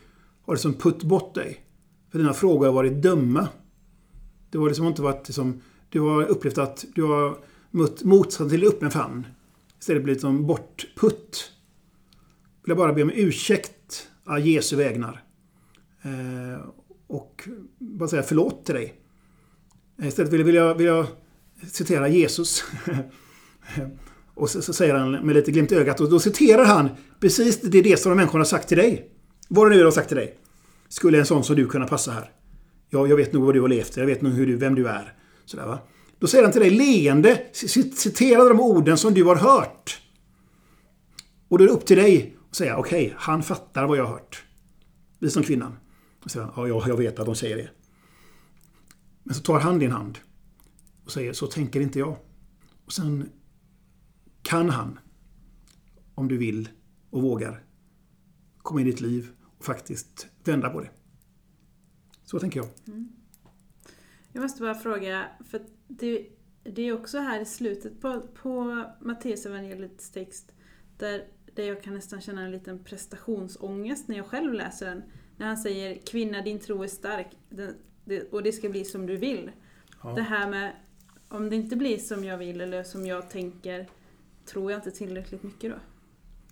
har 0.46 0.54
liksom 0.54 0.74
putt 0.74 1.02
bort 1.02 1.34
dig. 1.34 1.64
För 2.10 2.18
dina 2.18 2.32
frågor 2.32 2.66
har 2.66 2.72
varit 2.72 3.02
dumma. 3.02 3.48
Det 4.50 4.58
har 4.58 4.66
liksom 4.66 4.86
inte 4.86 5.02
varit 5.02 5.28
liksom, 5.28 5.60
du 5.88 6.00
har 6.00 6.24
upplevt 6.24 6.58
att 6.58 6.84
du 6.94 7.02
har 7.02 7.38
mött 7.70 8.02
motsatsen 8.02 8.48
till 8.48 8.68
öppen 8.68 8.90
famn. 8.90 9.26
Istället 9.80 10.04
blivit 10.04 10.20
som 10.20 10.46
bortputt. 10.46 11.52
Vill 12.70 12.78
jag 12.78 12.88
bara 12.88 12.92
be 12.92 13.02
om 13.02 13.10
ursäkt 13.14 14.08
av 14.26 14.40
Jesu 14.40 14.76
vägnar. 14.76 15.22
Eh, 16.02 16.66
och 17.06 17.48
bara 17.78 18.08
säga 18.08 18.22
förlåt 18.22 18.66
till 18.66 18.74
dig. 18.74 18.94
Eh, 20.02 20.08
istället 20.08 20.32
vill 20.32 20.54
jag, 20.54 20.74
vill 20.74 20.86
jag 20.86 21.06
citera 21.72 22.08
Jesus. 22.08 22.64
och 24.34 24.50
så, 24.50 24.62
så, 24.62 24.72
säger 24.72 24.94
han 24.94 25.12
med 25.12 25.34
lite 25.34 25.50
glimt 25.50 25.72
i 25.72 25.74
ögat. 25.74 26.00
Och 26.00 26.10
då 26.10 26.20
citerar 26.20 26.64
han 26.64 26.88
precis 27.20 27.60
det, 27.60 27.82
det 27.82 28.00
som 28.00 28.10
de 28.10 28.16
människorna 28.16 28.40
har 28.40 28.46
sagt 28.46 28.68
till 28.68 28.78
dig. 28.78 29.10
Vad 29.48 29.66
det 29.66 29.70
nu 29.70 29.74
är 29.74 29.78
de 29.78 29.84
har 29.84 29.92
sagt 29.92 30.08
till 30.08 30.16
dig. 30.16 30.38
Skulle 30.88 31.18
en 31.18 31.26
sån 31.26 31.44
som 31.44 31.56
du 31.56 31.66
kunna 31.66 31.86
passa 31.86 32.10
här? 32.10 32.30
Ja, 32.90 33.06
jag 33.06 33.16
vet 33.16 33.32
nog 33.32 33.44
vad 33.44 33.54
du 33.54 33.60
har 33.60 33.68
levt. 33.68 33.96
Jag 33.96 34.06
vet 34.06 34.22
nog 34.22 34.32
hur 34.32 34.46
du, 34.46 34.56
vem 34.56 34.74
du 34.74 34.88
är. 34.88 35.14
Sådär, 35.44 35.66
va? 35.66 35.78
Då 36.18 36.26
säger 36.26 36.44
han 36.44 36.52
till 36.52 36.62
dig 36.62 36.70
leende, 36.70 37.42
citera 37.52 38.44
de 38.44 38.60
orden 38.60 38.98
som 38.98 39.14
du 39.14 39.24
har 39.24 39.36
hört. 39.36 40.00
Och 41.48 41.58
då 41.58 41.64
är 41.64 41.68
det 41.68 41.74
upp 41.74 41.86
till 41.86 41.96
dig 41.96 42.36
och 42.50 42.56
säga, 42.56 42.76
okej, 42.76 43.06
okay, 43.06 43.16
han 43.18 43.42
fattar 43.42 43.86
vad 43.86 43.98
jag 43.98 44.04
har 44.04 44.12
hört. 44.12 44.44
Vi 45.18 45.30
som 45.30 45.42
kvinnan. 45.42 45.76
Och 46.24 46.30
säga, 46.30 46.52
ja, 46.56 46.88
jag 46.88 46.96
vet 46.96 47.18
att 47.18 47.26
de 47.26 47.34
säger 47.34 47.56
det. 47.56 47.70
Men 49.22 49.34
så 49.34 49.42
tar 49.42 49.60
han 49.60 49.78
din 49.78 49.90
hand 49.90 50.18
och 51.04 51.12
säger, 51.12 51.32
så 51.32 51.46
tänker 51.46 51.80
inte 51.80 51.98
jag. 51.98 52.16
Och 52.84 52.92
sen 52.92 53.28
kan 54.42 54.70
han, 54.70 54.98
om 56.14 56.28
du 56.28 56.38
vill 56.38 56.68
och 57.10 57.22
vågar, 57.22 57.64
komma 58.58 58.80
in 58.80 58.86
i 58.86 58.90
ditt 58.90 59.00
liv 59.00 59.30
och 59.58 59.64
faktiskt 59.64 60.26
vända 60.44 60.70
på 60.70 60.80
det. 60.80 60.90
Så 62.24 62.38
tänker 62.38 62.60
jag. 62.60 62.68
Mm. 62.86 63.08
Jag 64.32 64.42
måste 64.42 64.62
bara 64.62 64.74
fråga, 64.74 65.28
för 65.50 65.62
det, 65.88 66.26
det 66.62 66.82
är 66.82 66.92
också 66.92 67.18
här 67.18 67.40
i 67.40 67.46
slutet 67.46 68.00
på, 68.00 68.20
på 68.42 68.84
Matteus 69.00 69.46
evangeliets 69.46 70.10
text 70.10 70.52
där, 70.98 71.24
där 71.54 71.64
jag 71.64 71.82
kan 71.82 71.94
nästan 71.94 72.20
känna 72.20 72.42
en 72.42 72.50
liten 72.50 72.84
prestationsångest 72.84 74.08
när 74.08 74.16
jag 74.16 74.26
själv 74.26 74.54
läser 74.54 74.86
den. 74.86 75.02
När 75.36 75.46
han 75.46 75.56
säger 75.56 75.98
Kvinna, 76.06 76.42
din 76.42 76.58
tro 76.58 76.82
är 76.82 76.88
stark 76.88 77.26
och 78.30 78.42
det 78.42 78.52
ska 78.52 78.68
bli 78.68 78.84
som 78.84 79.06
du 79.06 79.16
vill. 79.16 79.50
Ja. 80.02 80.12
Det 80.12 80.22
här 80.22 80.50
med 80.50 80.72
om 81.28 81.50
det 81.50 81.56
inte 81.56 81.76
blir 81.76 81.98
som 81.98 82.24
jag 82.24 82.38
vill 82.38 82.60
eller 82.60 82.82
som 82.82 83.06
jag 83.06 83.30
tänker, 83.30 83.88
tror 84.46 84.70
jag 84.70 84.78
inte 84.78 84.90
tillräckligt 84.90 85.42
mycket 85.42 85.70
då? 85.70 85.76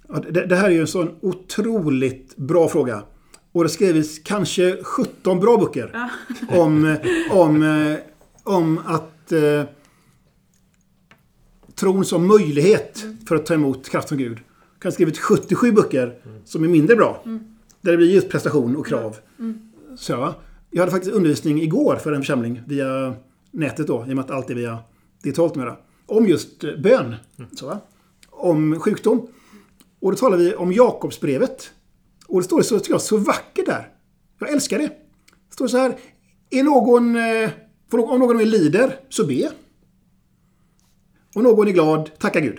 Ja, 0.08 0.20
det, 0.30 0.46
det, 0.46 0.56
här 0.56 0.64
är 0.64 0.70
ju 0.70 0.80
en 0.80 0.86
sån 0.86 1.18
otroligt 1.20 2.36
bra 2.36 2.68
fråga. 2.68 3.02
Och 3.52 3.62
det 3.62 3.70
skrivits 3.70 4.18
kanske 4.18 4.82
17 4.82 5.40
bra 5.40 5.56
böcker 5.56 5.90
ja. 5.92 6.10
om, 6.62 6.96
om, 7.30 7.62
eh, 7.62 7.98
om 8.42 8.78
att 8.78 9.32
eh, 9.32 9.64
tron 11.74 12.04
som 12.04 12.26
möjlighet 12.26 13.04
för 13.28 13.36
att 13.36 13.46
ta 13.46 13.54
emot 13.54 13.88
kraft 13.88 14.08
från 14.08 14.18
Gud. 14.18 14.38
Kan 14.78 14.88
ha 14.88 14.94
skrivit 14.94 15.18
77 15.18 15.72
böcker 15.72 16.18
som 16.44 16.64
är 16.64 16.68
mindre 16.68 16.96
bra. 16.96 17.22
Där 17.80 17.90
det 17.90 17.96
blir 17.96 18.14
just 18.14 18.28
prestation 18.28 18.76
och 18.76 18.86
krav. 18.86 19.16
Så, 19.96 20.16
va? 20.16 20.34
jag 20.70 20.80
hade 20.80 20.92
faktiskt 20.92 21.14
undervisning 21.14 21.62
igår 21.62 21.96
för 21.96 22.12
en 22.12 22.20
församling 22.20 22.62
via 22.66 23.14
nätet 23.50 23.86
då, 23.86 24.06
i 24.08 24.12
och 24.12 24.16
med 24.16 24.24
att 24.24 24.30
allt 24.30 24.50
är 24.50 24.54
via 24.54 24.78
digitalt 25.22 25.54
numera. 25.54 25.76
Om 26.06 26.28
just 26.28 26.64
eh, 26.64 26.76
bön. 26.76 27.14
Så, 27.56 27.66
va? 27.66 27.80
Om 28.30 28.80
sjukdom. 28.80 29.26
Och 30.00 30.10
då 30.10 30.16
talar 30.16 30.36
vi 30.36 30.54
om 30.54 30.72
Jakobsbrevet. 30.72 31.70
Och 32.26 32.40
det 32.40 32.44
står 32.44 32.62
så, 32.62 32.78
tycker 32.78 32.92
jag, 32.92 33.02
så 33.02 33.16
vackert 33.16 33.66
där. 33.66 33.88
Jag 34.38 34.52
älskar 34.52 34.78
det. 34.78 34.86
Det 35.48 35.52
står 35.52 35.68
så 35.68 35.76
här. 35.76 35.96
Är 36.50 36.62
någon, 36.62 37.16
eh, 37.16 37.50
om 37.90 38.20
någon 38.20 38.38
lider, 38.38 39.00
så 39.08 39.26
be. 39.26 39.50
Om 41.34 41.42
någon 41.42 41.68
är 41.68 41.72
glad, 41.72 42.10
tacka 42.18 42.40
Gud. 42.40 42.58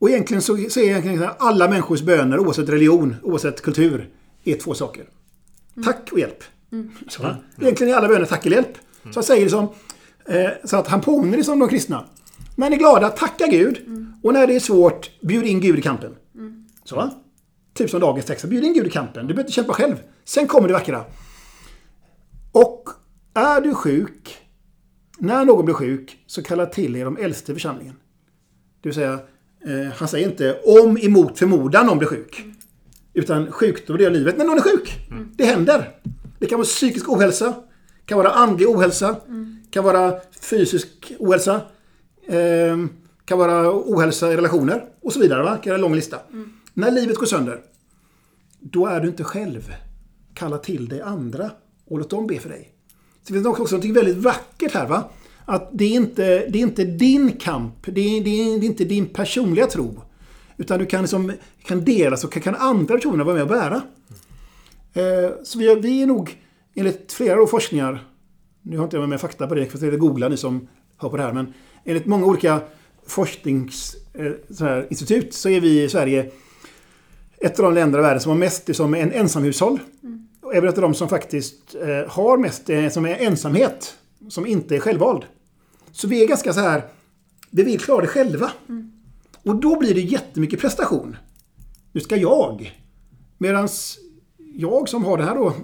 Och 0.00 0.10
egentligen 0.10 0.42
så, 0.42 0.56
så 0.70 0.80
är 0.80 0.84
egentligen 0.84 1.28
alla 1.38 1.68
människors 1.68 2.02
böner, 2.02 2.38
oavsett 2.38 2.68
religion, 2.68 3.16
oavsett 3.22 3.62
kultur, 3.62 4.08
är 4.44 4.54
två 4.54 4.74
saker. 4.74 5.04
Tack 5.84 6.08
och 6.12 6.18
hjälp. 6.18 6.44
Mm. 6.72 6.90
Så, 7.08 7.36
egentligen 7.60 7.92
är 7.92 7.96
alla 7.96 8.08
böner 8.08 8.26
tack 8.26 8.46
eller 8.46 8.56
hjälp. 8.56 8.78
Så 9.02 9.10
han 9.14 9.24
säger 9.24 9.42
liksom, 9.42 9.68
eh, 10.26 10.50
så 10.64 10.76
att 10.76 10.88
han 10.88 11.00
påminner 11.00 11.36
liksom 11.36 11.58
de 11.58 11.68
kristna. 11.68 12.04
Ni 12.56 12.66
är 12.66 12.70
glada, 12.70 13.08
tacka 13.08 13.46
Gud. 13.46 13.82
Mm. 13.86 14.12
Och 14.22 14.32
när 14.32 14.46
det 14.46 14.56
är 14.56 14.60
svårt, 14.60 15.10
bjud 15.20 15.46
in 15.46 15.60
Gud 15.60 15.78
i 15.78 15.82
kampen. 15.82 16.16
Mm. 16.34 16.64
Så 16.84 16.96
va? 16.96 17.10
Typ 17.74 17.90
som 17.90 18.00
dagens 18.00 18.26
text. 18.26 18.44
Bjud 18.44 18.64
in 18.64 18.72
Gud 18.72 18.86
i 18.86 18.90
kampen. 18.90 19.26
Du 19.26 19.34
behöver 19.34 19.42
inte 19.42 19.52
kämpa 19.52 19.72
själv. 19.72 19.96
Sen 20.24 20.46
kommer 20.46 20.68
det 20.68 20.74
vackra. 20.74 21.04
Och 22.52 22.88
är 23.34 23.60
du 23.60 23.74
sjuk, 23.74 24.38
när 25.18 25.44
någon 25.44 25.64
blir 25.64 25.74
sjuk, 25.74 26.18
så 26.26 26.42
kalla 26.42 26.66
till 26.66 26.96
er 26.96 27.04
de 27.04 27.16
äldste 27.16 27.52
i 27.52 27.54
församlingen. 27.54 27.94
Det 28.82 28.88
vill 28.88 28.94
säga, 28.94 29.18
eh, 29.66 29.92
han 29.96 30.08
säger 30.08 30.28
inte 30.28 30.60
om 30.64 30.98
emot 30.98 31.38
förmodan 31.38 31.86
någon 31.86 31.98
blir 31.98 32.08
sjuk. 32.08 32.40
Mm. 32.40 32.54
Utan 33.14 33.52
sjukdom, 33.52 33.96
det 33.96 34.04
är 34.04 34.10
livet. 34.10 34.38
När 34.38 34.44
någon 34.44 34.58
är 34.58 34.62
sjuk. 34.62 35.06
Mm. 35.10 35.30
Det 35.36 35.44
händer. 35.44 35.88
Det 36.38 36.46
kan 36.46 36.58
vara 36.58 36.66
psykisk 36.66 37.08
ohälsa. 37.08 37.54
kan 38.04 38.18
vara 38.18 38.30
andlig 38.30 38.68
ohälsa. 38.68 39.16
Mm. 39.28 39.56
kan 39.70 39.84
vara 39.84 40.14
fysisk 40.40 41.12
ohälsa. 41.18 41.60
Eh, 42.26 42.76
kan 43.24 43.38
vara 43.38 43.70
ohälsa 43.72 44.32
i 44.32 44.36
relationer. 44.36 44.84
Och 45.00 45.12
så 45.12 45.20
vidare. 45.20 45.42
Va? 45.42 45.50
Det 45.50 45.62
kan 45.62 45.70
vara 45.70 45.74
en 45.74 45.80
lång 45.80 45.94
lista. 45.94 46.18
Mm. 46.32 46.52
När 46.74 46.90
livet 46.90 47.16
går 47.16 47.26
sönder. 47.26 47.60
Då 48.60 48.86
är 48.86 49.00
du 49.00 49.08
inte 49.08 49.24
själv. 49.24 49.74
Kalla 50.34 50.58
till 50.58 50.88
dig 50.88 51.00
andra 51.00 51.50
och 51.86 51.98
låt 51.98 52.10
dem 52.10 52.26
be 52.26 52.38
för 52.38 52.48
dig. 52.48 52.72
Så 53.22 53.32
det 53.32 53.32
finns 53.32 53.46
också 53.46 53.76
något 53.76 53.84
väldigt 53.84 54.16
vackert 54.16 54.72
här. 54.74 54.86
va? 54.86 55.10
Att 55.50 55.68
det 55.72 55.84
är 55.84 55.94
inte, 55.94 56.46
det 56.48 56.58
är 56.58 56.62
inte 56.62 56.84
din 56.84 57.32
kamp. 57.32 57.86
Det 57.86 58.00
är, 58.00 58.24
det, 58.24 58.30
är, 58.30 58.64
inte 58.64 58.84
din 58.84 59.06
personliga 59.06 59.66
tro. 59.66 60.02
Utan 60.56 60.78
du 60.78 60.86
kan, 60.86 61.00
liksom, 61.00 61.32
kan 61.64 61.84
dela 61.84 62.16
så 62.16 62.28
kan, 62.28 62.42
kan 62.42 62.54
andra 62.54 62.94
personer 62.94 63.24
vara 63.24 63.34
med 63.34 63.42
och 63.42 63.48
bära. 63.48 63.82
Eh, 64.92 65.30
så 65.42 65.58
vi, 65.58 65.74
vi 65.74 66.02
är 66.02 66.06
nog, 66.06 66.38
enligt 66.74 67.12
flera 67.12 67.46
forskningar, 67.46 68.04
nu 68.62 68.76
har 68.76 68.84
inte 68.84 68.96
jag 68.96 69.08
med 69.08 69.20
fakta 69.20 69.46
på 69.46 69.54
det, 69.54 69.66
för 69.66 69.78
det 69.78 69.86
är 69.86 69.96
googla 69.96 70.28
ni 70.28 70.36
som 70.36 70.68
hör 70.96 71.08
på 71.08 71.16
det 71.16 71.22
här, 71.22 71.32
men 71.32 71.54
enligt 71.84 72.06
många 72.06 72.26
olika 72.26 72.60
forskningsinstitut 73.06 75.24
eh, 75.24 75.30
så 75.30 75.48
är 75.48 75.60
vi 75.60 75.82
i 75.82 75.88
Sverige 75.88 76.30
ett 77.38 77.58
av 77.58 77.64
de 77.64 77.74
länder 77.74 77.98
i 77.98 78.02
världen 78.02 78.20
som 78.20 78.30
har 78.30 78.38
mest 78.38 78.68
liksom, 78.68 78.94
en 78.94 79.12
ensamhushåll. 79.12 79.78
Mm. 80.02 80.26
Och 80.42 80.54
även 80.54 80.68
ett 80.68 80.78
av 80.78 80.82
de 80.82 80.94
som 80.94 81.08
faktiskt 81.08 81.74
eh, 81.74 82.08
har 82.08 82.38
mest 82.38 82.70
som 82.90 83.06
är 83.06 83.16
ensamhet, 83.16 83.94
som 84.28 84.46
inte 84.46 84.76
är 84.76 84.80
självvald. 84.80 85.24
Så 85.92 86.08
vi 86.08 86.22
är 86.24 86.28
ganska 86.28 86.52
så 86.52 86.60
här, 86.60 86.84
vi 87.50 87.62
vill 87.62 87.80
klara 87.80 88.00
det 88.00 88.06
själva. 88.06 88.50
Mm. 88.68 88.92
Och 89.42 89.56
då 89.56 89.78
blir 89.78 89.94
det 89.94 90.00
jättemycket 90.00 90.60
prestation. 90.60 91.16
Nu 91.92 92.00
ska 92.00 92.16
jag. 92.16 92.82
Medan 93.38 93.68
jag 94.54 94.88
som 94.88 95.04
har 95.04 95.16
den 95.16 95.26
här 95.26 95.34
då, 95.34 95.54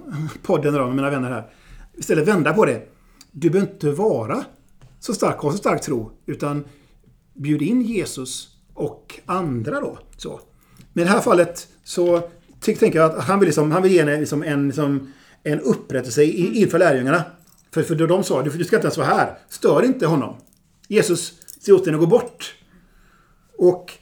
podden 0.42 0.74
då, 0.74 0.86
med 0.86 0.96
mina 0.96 1.10
vänner 1.10 1.30
här, 1.30 1.50
istället 1.96 2.28
vända 2.28 2.52
på 2.52 2.64
det. 2.64 2.88
Du 3.32 3.50
behöver 3.50 3.72
inte 3.72 3.90
vara 3.90 4.44
så 5.00 5.14
stark, 5.14 5.38
ha 5.38 5.52
så 5.52 5.58
stark 5.58 5.82
tro, 5.82 6.10
utan 6.26 6.64
bjud 7.34 7.62
in 7.62 7.82
Jesus 7.82 8.48
och 8.74 9.20
andra 9.26 9.80
då. 9.80 9.98
Så. 10.16 10.40
Men 10.92 11.02
i 11.02 11.04
det 11.04 11.12
här 11.12 11.20
fallet 11.20 11.68
så 11.84 12.28
tänker 12.60 12.96
jag 12.96 13.10
att 13.10 13.24
han 13.24 13.40
vill, 13.40 13.46
liksom, 13.46 13.72
han 13.72 13.82
vill 13.82 13.92
ge 13.92 14.00
en, 14.00 14.06
liksom 14.06 14.42
en, 14.42 14.66
liksom, 14.66 15.12
en 15.42 15.60
upprättelse 15.60 16.24
inför 16.24 16.78
lärjungarna. 16.78 17.22
För, 17.70 17.82
för 17.82 17.94
de 17.94 18.24
sa, 18.24 18.42
du, 18.42 18.50
du 18.50 18.64
ska 18.64 18.76
inte 18.76 18.86
ens 18.86 18.98
vara 18.98 19.08
här. 19.08 19.38
Stör 19.48 19.84
inte 19.84 20.06
honom. 20.06 20.36
Jesus 20.88 21.40
se 21.60 21.72
åt 21.72 21.88
att 21.88 21.98
gå 21.98 22.06
bort. 22.06 22.54
Och 23.58 23.92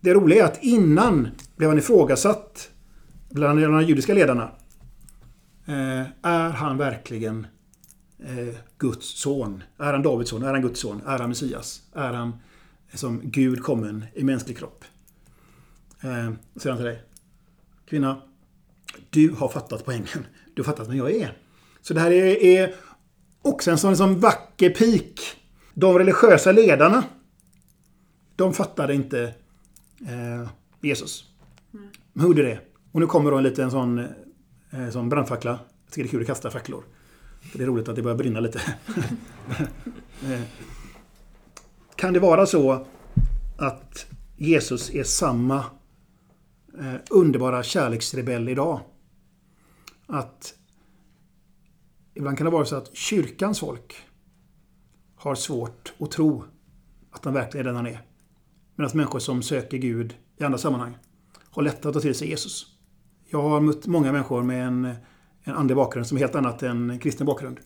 det 0.00 0.14
roliga 0.14 0.42
är 0.42 0.46
att 0.46 0.62
innan 0.62 1.28
blev 1.56 1.70
han 1.70 1.78
ifrågasatt 1.78 2.70
bland 3.30 3.60
de 3.60 3.82
judiska 3.82 4.14
ledarna. 4.14 4.50
Eh, 5.66 6.06
är 6.22 6.50
han 6.50 6.78
verkligen 6.78 7.46
eh, 8.18 8.54
Guds 8.78 9.20
son? 9.20 9.62
Är 9.78 9.92
han 9.92 10.02
Davids 10.02 10.30
son? 10.30 10.42
Är 10.42 10.52
han 10.52 10.62
Guds 10.62 10.80
son? 10.80 11.02
Är 11.06 11.18
han 11.18 11.28
Messias? 11.28 11.82
Är 11.92 12.12
han 12.12 12.32
som 12.94 13.20
Gud 13.24 13.62
kommen 13.62 14.04
i 14.14 14.24
mänsklig 14.24 14.58
kropp? 14.58 14.84
Eh, 16.00 16.32
säger 16.56 16.68
han 16.68 16.76
till 16.76 16.86
dig. 16.86 17.02
Kvinna, 17.86 18.22
du 19.10 19.30
har 19.30 19.48
fattat 19.48 19.84
poängen. 19.84 20.26
Du 20.54 20.62
har 20.62 20.64
fattat 20.64 20.88
vem 20.88 20.96
jag 20.96 21.10
är. 21.10 21.38
Så 21.82 21.94
det 21.94 22.00
här 22.00 22.10
är, 22.10 22.42
är 22.42 22.74
också 23.48 23.70
en 23.70 23.78
sån 23.78 23.90
liksom 23.90 24.20
vacker 24.20 24.70
pik. 24.70 25.20
De 25.74 25.98
religiösa 25.98 26.52
ledarna, 26.52 27.04
de 28.36 28.54
fattade 28.54 28.94
inte 28.94 29.22
eh, 30.00 30.48
Jesus. 30.80 31.24
Mm. 31.74 31.88
De 32.12 32.22
gjorde 32.22 32.42
det. 32.42 32.60
Och 32.92 33.00
nu 33.00 33.06
kommer 33.06 33.30
då 33.30 33.36
en 33.36 33.42
liten 33.42 33.70
sån, 33.70 33.98
eh, 34.70 34.90
sån 34.92 35.08
brandfackla. 35.08 35.50
Jag 35.50 35.92
tycker 35.92 36.02
det 36.02 36.08
är 36.08 36.10
kul 36.10 36.20
att 36.20 36.26
kasta 36.26 36.50
facklor. 36.50 36.84
För 37.40 37.58
det 37.58 37.64
är 37.64 37.68
roligt 37.68 37.88
att 37.88 37.96
det 37.96 38.02
börjar 38.02 38.16
brinna 38.16 38.40
lite. 38.40 38.60
eh, 40.24 40.40
kan 41.96 42.12
det 42.12 42.20
vara 42.20 42.46
så 42.46 42.86
att 43.56 44.06
Jesus 44.36 44.90
är 44.90 45.04
samma 45.04 45.64
eh, 46.78 46.94
underbara 47.10 47.62
kärleksrebell 47.62 48.48
idag? 48.48 48.80
Att 50.06 50.54
ibland 52.18 52.38
kan 52.38 52.44
det 52.44 52.50
vara 52.50 52.64
så 52.64 52.76
att 52.76 52.96
kyrkans 52.96 53.60
folk 53.60 53.96
har 55.16 55.34
svårt 55.34 55.92
att 55.98 56.10
tro 56.10 56.44
att 57.10 57.24
han 57.24 57.34
verkligen 57.34 57.66
är 57.66 57.68
den 57.68 57.76
han 57.76 57.86
är. 57.86 58.02
Medan 58.76 58.90
människor 58.94 59.18
som 59.18 59.42
söker 59.42 59.78
Gud 59.78 60.14
i 60.38 60.44
andra 60.44 60.58
sammanhang 60.58 60.96
har 61.50 61.62
lättare 61.62 61.88
att 61.88 61.94
ta 61.94 62.00
till 62.00 62.14
sig 62.14 62.28
Jesus. 62.28 62.66
Jag 63.26 63.42
har 63.42 63.60
mött 63.60 63.86
många 63.86 64.12
människor 64.12 64.42
med 64.42 64.66
en, 64.66 64.84
en 65.42 65.54
andlig 65.54 65.76
bakgrund 65.76 66.06
som 66.06 66.16
är 66.16 66.20
helt 66.20 66.34
annat 66.34 66.62
än 66.62 66.98
kristen 66.98 67.26
bakgrund. 67.26 67.60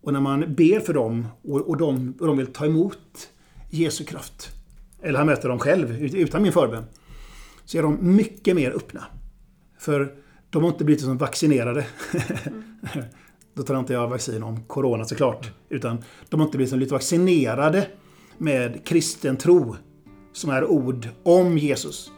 Och 0.00 0.12
när 0.12 0.20
man 0.20 0.54
ber 0.54 0.80
för 0.80 0.94
dem 0.94 1.28
och, 1.42 1.60
och, 1.60 1.76
de, 1.76 2.14
och 2.20 2.26
de 2.26 2.36
vill 2.36 2.46
ta 2.46 2.66
emot 2.66 3.28
Jesu 3.70 4.04
kraft, 4.04 4.48
eller 5.02 5.18
han 5.18 5.26
möter 5.26 5.48
dem 5.48 5.58
själv 5.58 5.90
utan 6.00 6.42
min 6.42 6.52
förbön, 6.52 6.84
så 7.64 7.78
är 7.78 7.82
de 7.82 8.16
mycket 8.16 8.56
mer 8.56 8.70
öppna. 8.70 9.04
För 9.78 10.14
de 10.50 10.62
har 10.62 10.70
inte 10.70 10.84
blivit 10.84 11.02
som 11.02 11.18
vaccinerade. 11.18 11.86
Mm. 12.46 13.04
Då 13.56 13.62
tar 13.62 13.78
inte 13.78 13.92
jag 13.92 14.08
vaccin 14.08 14.42
om 14.42 14.60
Corona 14.66 15.04
såklart. 15.04 15.50
Utan 15.68 16.04
de 16.28 16.40
har 16.40 16.46
inte 16.46 16.56
blivit 16.56 16.78
lite 16.78 16.92
vaccinerade 16.92 17.86
med 18.38 18.84
kristen 18.84 19.36
tro. 19.36 19.76
Som 20.32 20.50
är 20.50 20.64
ord 20.64 21.08
om 21.22 21.58
Jesus. 21.58 22.10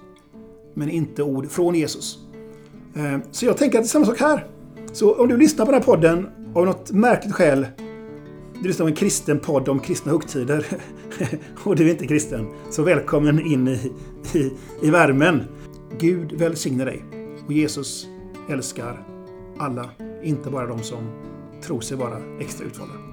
Men 0.75 0.91
inte 0.91 1.23
ord 1.23 1.51
från 1.51 1.75
Jesus. 1.75 2.19
Eh, 2.95 3.19
så 3.31 3.47
jag 3.47 3.57
tänker 3.57 3.79
att 3.79 3.85
det 3.85 3.87
är 3.87 3.89
samma 3.89 4.07
sak 4.07 4.21
här. 4.21 4.47
Så 4.93 5.15
om 5.15 5.29
du 5.29 5.37
lyssnar 5.37 5.67
på 5.67 5.73
den 5.73 5.81
här 5.81 5.87
podden 5.87 6.29
av 6.55 6.67
något 6.67 6.91
märkligt 6.91 7.35
skäl. 7.35 7.67
Du 8.63 8.69
lyssnar 8.69 8.85
på 8.87 8.91
en 8.91 8.97
kristen 8.97 9.41
podd 9.41 9.69
om 9.69 9.81
kristna 9.81 10.13
högtider. 10.13 10.67
och 11.65 11.77
du 11.77 11.87
är 11.87 11.91
inte 11.91 12.07
kristen. 12.07 12.49
Så 12.71 12.83
välkommen 12.83 13.47
in 13.47 13.69
i, 13.69 13.93
i, 14.35 14.53
i 14.83 14.91
värmen. 14.91 15.43
Gud 15.99 16.33
välsigne 16.33 16.85
dig. 16.85 17.05
Och 17.47 17.53
Jesus 17.53 18.07
älskar 18.51 19.18
alla. 19.59 19.91
Inte 20.23 20.51
bara 20.51 20.67
de 20.67 20.79
som 20.79 20.99
tror 21.63 21.81
sig 21.81 21.97
vara 21.97 22.19
extra 22.41 22.67
utvalda. 22.67 23.08